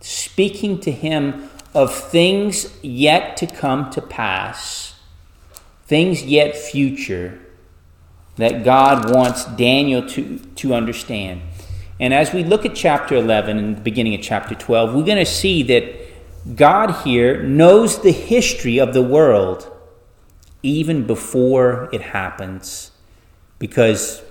speaking 0.00 0.80
to 0.80 0.90
him 0.90 1.50
of 1.74 1.94
things 1.94 2.76
yet 2.82 3.36
to 3.36 3.46
come 3.46 3.90
to 3.90 4.00
pass 4.00 4.96
things 5.86 6.24
yet 6.24 6.56
future 6.56 7.40
that 8.36 8.64
God 8.64 9.14
wants 9.14 9.44
Daniel 9.44 10.06
to, 10.10 10.38
to 10.38 10.74
understand. 10.74 11.42
And 11.98 12.12
as 12.12 12.32
we 12.32 12.44
look 12.44 12.66
at 12.66 12.74
chapter 12.74 13.16
11 13.16 13.58
and 13.58 13.76
the 13.76 13.80
beginning 13.80 14.14
of 14.14 14.20
chapter 14.20 14.54
12, 14.54 14.94
we're 14.94 15.04
going 15.04 15.18
to 15.18 15.26
see 15.26 15.62
that 15.64 16.54
God 16.54 17.02
here 17.02 17.42
knows 17.42 18.02
the 18.02 18.12
history 18.12 18.78
of 18.78 18.92
the 18.92 19.02
world 19.02 19.72
even 20.62 21.06
before 21.06 21.88
it 21.92 22.00
happens 22.00 22.90
because 23.58 24.22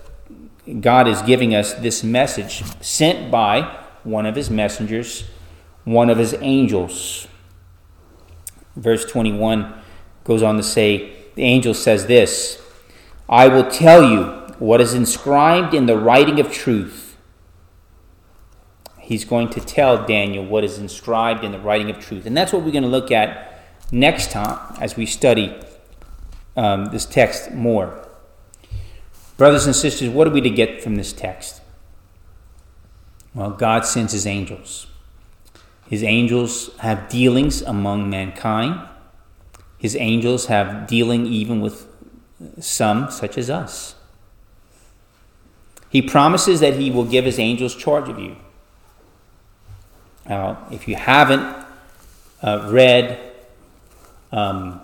God 0.79 1.07
is 1.07 1.21
giving 1.23 1.55
us 1.55 1.73
this 1.73 2.03
message 2.03 2.63
sent 2.81 3.31
by 3.31 3.77
one 4.03 4.25
of 4.25 4.35
his 4.35 4.49
messengers, 4.49 5.25
one 5.83 6.09
of 6.09 6.17
his 6.17 6.35
angels. 6.41 7.27
Verse 8.75 9.05
21 9.05 9.73
goes 10.23 10.43
on 10.43 10.57
to 10.57 10.63
say, 10.63 11.13
The 11.35 11.43
angel 11.43 11.73
says 11.73 12.05
this 12.05 12.61
I 13.27 13.47
will 13.47 13.69
tell 13.69 14.09
you 14.09 14.25
what 14.59 14.81
is 14.81 14.93
inscribed 14.93 15.73
in 15.73 15.85
the 15.85 15.97
writing 15.97 16.39
of 16.39 16.51
truth. 16.51 17.17
He's 18.99 19.25
going 19.25 19.49
to 19.51 19.59
tell 19.59 20.05
Daniel 20.05 20.45
what 20.45 20.63
is 20.63 20.79
inscribed 20.79 21.43
in 21.43 21.51
the 21.51 21.59
writing 21.59 21.89
of 21.89 21.99
truth. 21.99 22.25
And 22.25 22.35
that's 22.35 22.51
what 22.51 22.63
we're 22.63 22.71
going 22.71 22.83
to 22.83 22.89
look 22.89 23.11
at 23.11 23.63
next 23.91 24.31
time 24.31 24.75
as 24.79 24.95
we 24.95 25.05
study 25.05 25.55
um, 26.55 26.85
this 26.85 27.05
text 27.05 27.51
more. 27.51 28.07
Brothers 29.37 29.65
and 29.65 29.75
sisters, 29.75 30.09
what 30.09 30.27
are 30.27 30.31
we 30.31 30.41
to 30.41 30.49
get 30.49 30.81
from 30.81 30.95
this 30.95 31.11
text? 31.11 31.61
Well, 33.33 33.51
God 33.51 33.85
sends 33.85 34.13
his 34.13 34.25
angels. 34.25 34.87
His 35.89 36.03
angels 36.03 36.75
have 36.77 37.09
dealings 37.09 37.61
among 37.61 38.09
mankind. 38.09 38.87
His 39.77 39.95
angels 39.97 40.45
have 40.45 40.87
dealing 40.87 41.25
even 41.27 41.61
with 41.61 41.87
some, 42.59 43.11
such 43.11 43.37
as 43.37 43.49
us. 43.49 43.95
He 45.89 46.01
promises 46.01 46.59
that 46.59 46.73
he 46.75 46.91
will 46.91 47.05
give 47.05 47.25
his 47.25 47.39
angels 47.39 47.75
charge 47.75 48.09
of 48.09 48.19
you. 48.19 48.35
Now, 50.27 50.67
if 50.71 50.87
you 50.87 50.95
haven't 50.95 51.65
uh, 52.41 52.67
read 52.69 53.19
um, 54.31 54.81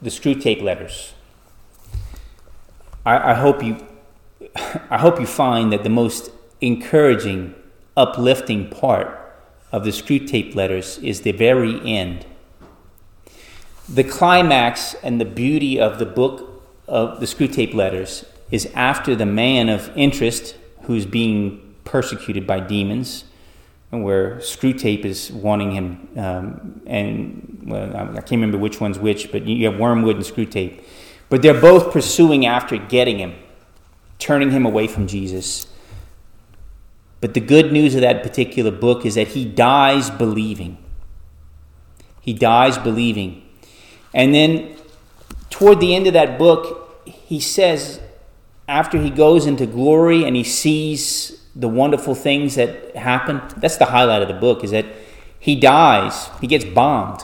the 0.00 0.10
Screwtape 0.10 0.62
letters, 0.62 1.12
I, 3.04 3.32
I 3.32 3.34
hope 3.34 3.62
you 3.62 3.86
I 4.90 4.98
hope 4.98 5.20
you 5.20 5.26
find 5.26 5.72
that 5.72 5.82
the 5.82 5.90
most 5.90 6.30
encouraging, 6.60 7.54
uplifting 7.96 8.70
part 8.70 9.14
of 9.72 9.84
the 9.84 9.90
Screwtape 9.90 10.54
letters 10.54 10.98
is 10.98 11.22
the 11.22 11.32
very 11.32 11.80
end. 11.84 12.24
The 13.88 14.04
climax 14.04 14.94
and 15.02 15.20
the 15.20 15.24
beauty 15.24 15.80
of 15.80 15.98
the 15.98 16.06
book 16.06 16.47
of 16.88 17.20
the 17.20 17.26
Screwtape 17.26 17.74
letters 17.74 18.24
is 18.50 18.66
after 18.74 19.14
the 19.14 19.26
man 19.26 19.68
of 19.68 19.90
interest 19.96 20.56
who's 20.82 21.06
being 21.06 21.74
persecuted 21.84 22.46
by 22.46 22.60
demons, 22.60 23.24
and 23.92 24.04
where 24.04 24.36
Screwtape 24.36 25.04
is 25.04 25.30
wanting 25.30 25.70
him, 25.72 26.08
um, 26.16 26.82
and 26.86 27.62
well, 27.66 27.96
I 27.96 28.20
can't 28.20 28.32
remember 28.32 28.58
which 28.58 28.80
one's 28.80 28.98
which, 28.98 29.32
but 29.32 29.46
you 29.46 29.70
have 29.70 29.78
Wormwood 29.78 30.16
and 30.16 30.24
Screwtape. 30.24 30.82
But 31.28 31.42
they're 31.42 31.60
both 31.60 31.92
pursuing 31.92 32.46
after 32.46 32.76
getting 32.76 33.18
him, 33.18 33.34
turning 34.18 34.50
him 34.50 34.64
away 34.66 34.86
from 34.86 35.06
Jesus. 35.06 35.66
But 37.20 37.34
the 37.34 37.40
good 37.40 37.72
news 37.72 37.94
of 37.94 38.02
that 38.02 38.22
particular 38.22 38.70
book 38.70 39.04
is 39.04 39.14
that 39.16 39.28
he 39.28 39.44
dies 39.44 40.10
believing. 40.10 40.78
He 42.20 42.32
dies 42.32 42.78
believing. 42.78 43.42
And 44.14 44.34
then 44.34 44.77
toward 45.50 45.80
the 45.80 45.94
end 45.94 46.06
of 46.06 46.12
that 46.12 46.38
book, 46.38 47.02
he 47.06 47.40
says, 47.40 48.00
after 48.66 48.98
he 48.98 49.10
goes 49.10 49.46
into 49.46 49.66
glory 49.66 50.24
and 50.24 50.36
he 50.36 50.44
sees 50.44 51.42
the 51.56 51.68
wonderful 51.68 52.14
things 52.14 52.54
that 52.56 52.94
happen, 52.94 53.40
that's 53.56 53.76
the 53.76 53.86
highlight 53.86 54.22
of 54.22 54.28
the 54.28 54.34
book, 54.34 54.62
is 54.62 54.70
that 54.70 54.86
he 55.38 55.54
dies, 55.54 56.28
he 56.40 56.46
gets 56.46 56.64
bombed, 56.64 57.22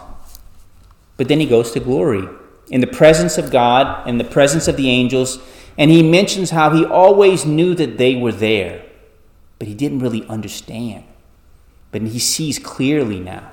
but 1.17 1.29
then 1.29 1.41
he 1.41 1.47
goes 1.47 1.73
to 1.73 1.81
glory 1.81 2.29
in 2.69 2.81
the 2.81 2.87
presence 2.87 3.37
of 3.39 3.51
God, 3.51 4.09
in 4.09 4.19
the 4.19 4.25
presence 4.25 4.69
of 4.69 4.77
the 4.77 4.89
angels, 4.89 5.39
and 5.77 5.91
he 5.91 6.03
mentions 6.03 6.51
how 6.51 6.71
he 6.71 6.85
always 6.85 7.45
knew 7.45 7.75
that 7.75 7.99
they 7.99 8.17
were 8.17 8.33
there, 8.33 8.85
but 9.59 9.69
he 9.69 9.75
didn't 9.75 9.99
really 9.99 10.27
understand. 10.29 11.05
But 11.93 12.03
he 12.03 12.19
sees 12.19 12.59
clearly 12.59 13.21
now. 13.21 13.51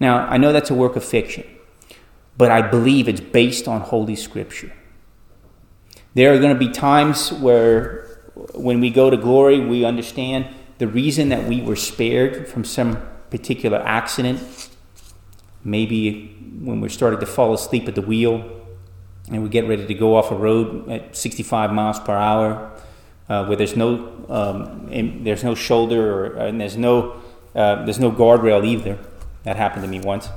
Now, 0.00 0.26
I 0.26 0.36
know 0.36 0.52
that's 0.52 0.70
a 0.70 0.74
work 0.74 0.96
of 0.96 1.04
fiction, 1.04 1.44
but 2.36 2.50
I 2.50 2.62
believe 2.62 3.08
it's 3.08 3.20
based 3.20 3.66
on 3.66 3.80
Holy 3.80 4.16
Scripture. 4.16 4.72
There 6.14 6.32
are 6.32 6.38
going 6.38 6.52
to 6.52 6.58
be 6.58 6.70
times 6.70 7.32
where, 7.32 8.20
when 8.54 8.80
we 8.80 8.90
go 8.90 9.10
to 9.10 9.16
glory, 9.16 9.60
we 9.60 9.84
understand 9.84 10.46
the 10.78 10.86
reason 10.86 11.30
that 11.30 11.44
we 11.44 11.62
were 11.62 11.76
spared 11.76 12.48
from 12.48 12.64
some 12.64 13.00
particular 13.30 13.78
accident. 13.78 14.70
Maybe 15.64 16.36
when 16.60 16.80
we're 16.80 16.88
starting 16.88 17.20
to 17.20 17.26
fall 17.26 17.54
asleep 17.54 17.88
at 17.88 17.94
the 17.94 18.02
wheel 18.02 18.50
and 19.30 19.42
we 19.42 19.48
get 19.48 19.66
ready 19.66 19.86
to 19.86 19.94
go 19.94 20.16
off 20.16 20.30
a 20.30 20.36
road 20.36 20.88
at 20.88 21.16
65 21.16 21.72
miles 21.72 21.98
per 21.98 22.14
hour 22.14 22.72
uh, 23.28 23.44
where 23.46 23.56
there's 23.56 23.76
no 23.76 24.12
um, 24.28 24.88
there's 25.24 25.42
no 25.42 25.54
shoulder 25.54 26.14
or 26.14 26.46
and 26.46 26.60
there's 26.60 26.76
no 26.76 27.20
uh, 27.54 27.84
there's 27.84 27.98
no 27.98 28.12
guardrail 28.12 28.64
either. 28.64 28.98
That 29.42 29.56
happened 29.56 29.82
to 29.82 29.88
me 29.88 30.00
once 30.00 30.28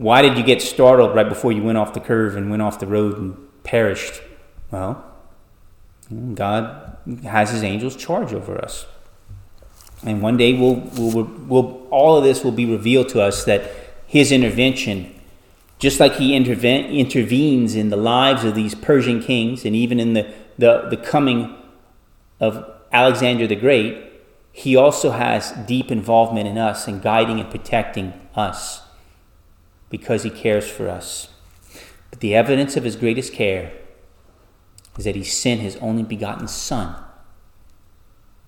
why 0.00 0.22
did 0.22 0.38
you 0.38 0.44
get 0.44 0.62
startled 0.62 1.14
right 1.14 1.28
before 1.28 1.52
you 1.52 1.62
went 1.62 1.76
off 1.76 1.92
the 1.92 2.00
curve 2.00 2.34
and 2.36 2.48
went 2.48 2.62
off 2.62 2.78
the 2.78 2.86
road 2.86 3.18
and 3.18 3.36
perished? 3.64 4.22
Well 4.70 5.04
god 6.34 6.96
has 7.24 7.50
his 7.50 7.62
angels 7.62 7.96
charge 7.96 8.32
over 8.32 8.58
us. 8.58 8.86
And 10.02 10.22
one 10.22 10.36
day 10.36 10.54
we'll, 10.54 10.76
we'll, 10.96 11.24
we'll, 11.24 11.86
all 11.90 12.16
of 12.16 12.24
this 12.24 12.42
will 12.42 12.52
be 12.52 12.64
revealed 12.64 13.10
to 13.10 13.20
us 13.20 13.44
that 13.44 13.70
his 14.06 14.32
intervention, 14.32 15.14
just 15.78 16.00
like 16.00 16.14
he 16.14 16.32
interven, 16.32 16.90
intervenes 16.90 17.74
in 17.74 17.90
the 17.90 17.96
lives 17.96 18.44
of 18.44 18.54
these 18.54 18.74
Persian 18.74 19.22
kings 19.22 19.64
and 19.64 19.76
even 19.76 20.00
in 20.00 20.14
the, 20.14 20.32
the, 20.58 20.88
the 20.90 20.96
coming 20.96 21.54
of 22.40 22.68
Alexander 22.92 23.46
the 23.46 23.56
Great, 23.56 24.04
he 24.52 24.74
also 24.74 25.10
has 25.10 25.52
deep 25.66 25.92
involvement 25.92 26.48
in 26.48 26.58
us 26.58 26.88
and 26.88 27.02
guiding 27.02 27.38
and 27.38 27.50
protecting 27.50 28.14
us 28.34 28.82
because 29.90 30.22
he 30.22 30.30
cares 30.30 30.70
for 30.70 30.88
us. 30.88 31.28
But 32.10 32.20
the 32.20 32.34
evidence 32.34 32.76
of 32.76 32.84
his 32.84 32.96
greatest 32.96 33.32
care 33.32 33.72
is 34.96 35.04
that 35.04 35.16
he 35.16 35.24
sent 35.24 35.60
his 35.60 35.76
only 35.76 36.02
begotten 36.02 36.48
Son 36.48 36.96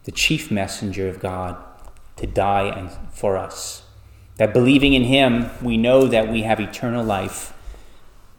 the 0.05 0.12
chief 0.12 0.50
messenger 0.50 1.09
of 1.09 1.20
God, 1.20 1.57
to 2.16 2.26
die 2.26 2.64
and 2.64 2.90
for 3.12 3.37
us. 3.37 3.83
That 4.37 4.52
believing 4.52 4.94
in 4.94 5.05
him, 5.05 5.50
we 5.62 5.76
know 5.76 6.07
that 6.07 6.28
we 6.28 6.42
have 6.42 6.61
eternal 6.61 7.05
life 7.05 7.52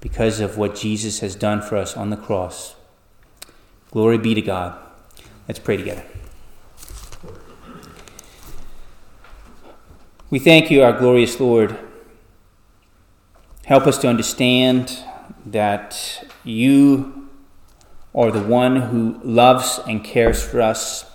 because 0.02 0.40
of 0.40 0.58
what 0.58 0.76
Jesus 0.76 1.20
has 1.22 1.36
done 1.36 1.62
for 1.62 1.78
us 1.78 1.96
on 1.96 2.10
the 2.10 2.18
cross. 2.18 2.76
Glory 3.92 4.18
be 4.18 4.34
to 4.34 4.42
God. 4.42 4.78
Let's 5.48 5.60
pray 5.60 5.78
together. 5.78 6.04
We 10.30 10.40
thank 10.40 10.72
you, 10.72 10.82
our 10.82 10.94
glorious 10.98 11.40
Lord. 11.40 11.78
Help 13.66 13.88
us 13.88 13.98
to 14.00 14.10
understand 14.10 15.00
that 15.46 16.26
you 16.44 17.30
are 18.14 18.30
the 18.30 18.44
one 18.44 18.76
who 18.76 19.20
loves 19.24 19.80
and 19.88 20.04
cares 20.04 20.44
for 20.44 20.62
us 20.62 21.10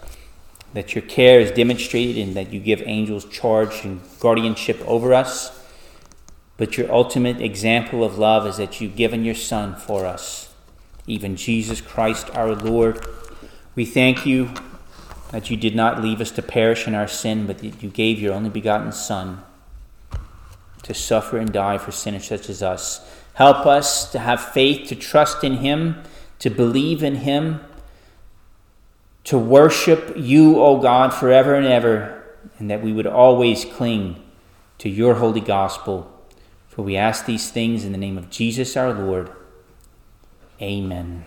that 0.74 0.94
your 0.94 1.02
care 1.02 1.40
is 1.40 1.50
demonstrated 1.50 2.16
and 2.18 2.36
that 2.36 2.52
you 2.52 2.60
give 2.60 2.82
angels 2.84 3.24
charge 3.26 3.84
and 3.84 4.00
guardianship 4.20 4.80
over 4.86 5.14
us. 5.14 5.54
But 6.56 6.76
your 6.76 6.92
ultimate 6.92 7.40
example 7.40 8.02
of 8.02 8.18
love 8.18 8.46
is 8.46 8.56
that 8.56 8.80
you've 8.80 8.96
given 8.96 9.24
your 9.24 9.34
Son 9.34 9.76
for 9.76 10.04
us, 10.04 10.52
even 11.06 11.36
Jesus 11.36 11.80
Christ 11.80 12.30
our 12.34 12.54
Lord. 12.54 13.04
We 13.74 13.84
thank 13.84 14.26
you 14.26 14.50
that 15.30 15.50
you 15.50 15.56
did 15.56 15.76
not 15.76 16.02
leave 16.02 16.20
us 16.20 16.30
to 16.32 16.42
perish 16.42 16.86
in 16.86 16.94
our 16.94 17.08
sin, 17.08 17.46
but 17.46 17.58
that 17.58 17.82
you 17.82 17.90
gave 17.90 18.18
your 18.18 18.34
only 18.34 18.50
begotten 18.50 18.92
Son 18.92 19.42
to 20.82 20.94
suffer 20.94 21.38
and 21.38 21.52
die 21.52 21.78
for 21.78 21.92
sinners 21.92 22.26
such 22.26 22.48
as 22.48 22.62
us. 22.62 23.06
Help 23.34 23.66
us 23.66 24.10
to 24.12 24.18
have 24.18 24.40
faith, 24.40 24.88
to 24.88 24.94
trust 24.94 25.44
in 25.44 25.58
Him, 25.58 26.02
to 26.38 26.50
believe 26.50 27.02
in 27.02 27.16
Him 27.16 27.60
to 29.28 29.36
worship 29.36 30.14
you, 30.16 30.58
O 30.58 30.80
God, 30.80 31.12
forever 31.12 31.54
and 31.54 31.66
ever, 31.66 32.24
and 32.58 32.70
that 32.70 32.82
we 32.82 32.94
would 32.94 33.06
always 33.06 33.66
cling 33.66 34.22
to 34.78 34.88
your 34.88 35.16
holy 35.16 35.42
gospel. 35.42 36.10
For 36.68 36.80
we 36.80 36.96
ask 36.96 37.26
these 37.26 37.50
things 37.50 37.84
in 37.84 37.92
the 37.92 37.98
name 37.98 38.16
of 38.16 38.30
Jesus 38.30 38.74
our 38.74 38.90
Lord. 38.90 39.30
Amen. 40.62 41.26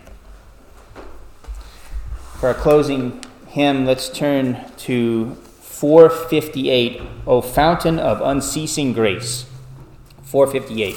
For 2.39 2.47
our 2.47 2.55
closing 2.55 3.23
hymn, 3.49 3.85
let's 3.85 4.09
turn 4.09 4.65
to 4.77 5.37
458, 5.81 7.01
O 7.25 7.41
Fountain 7.41 7.97
of 7.97 8.21
Unceasing 8.21 8.93
Grace. 8.93 9.47
458. 10.21 10.95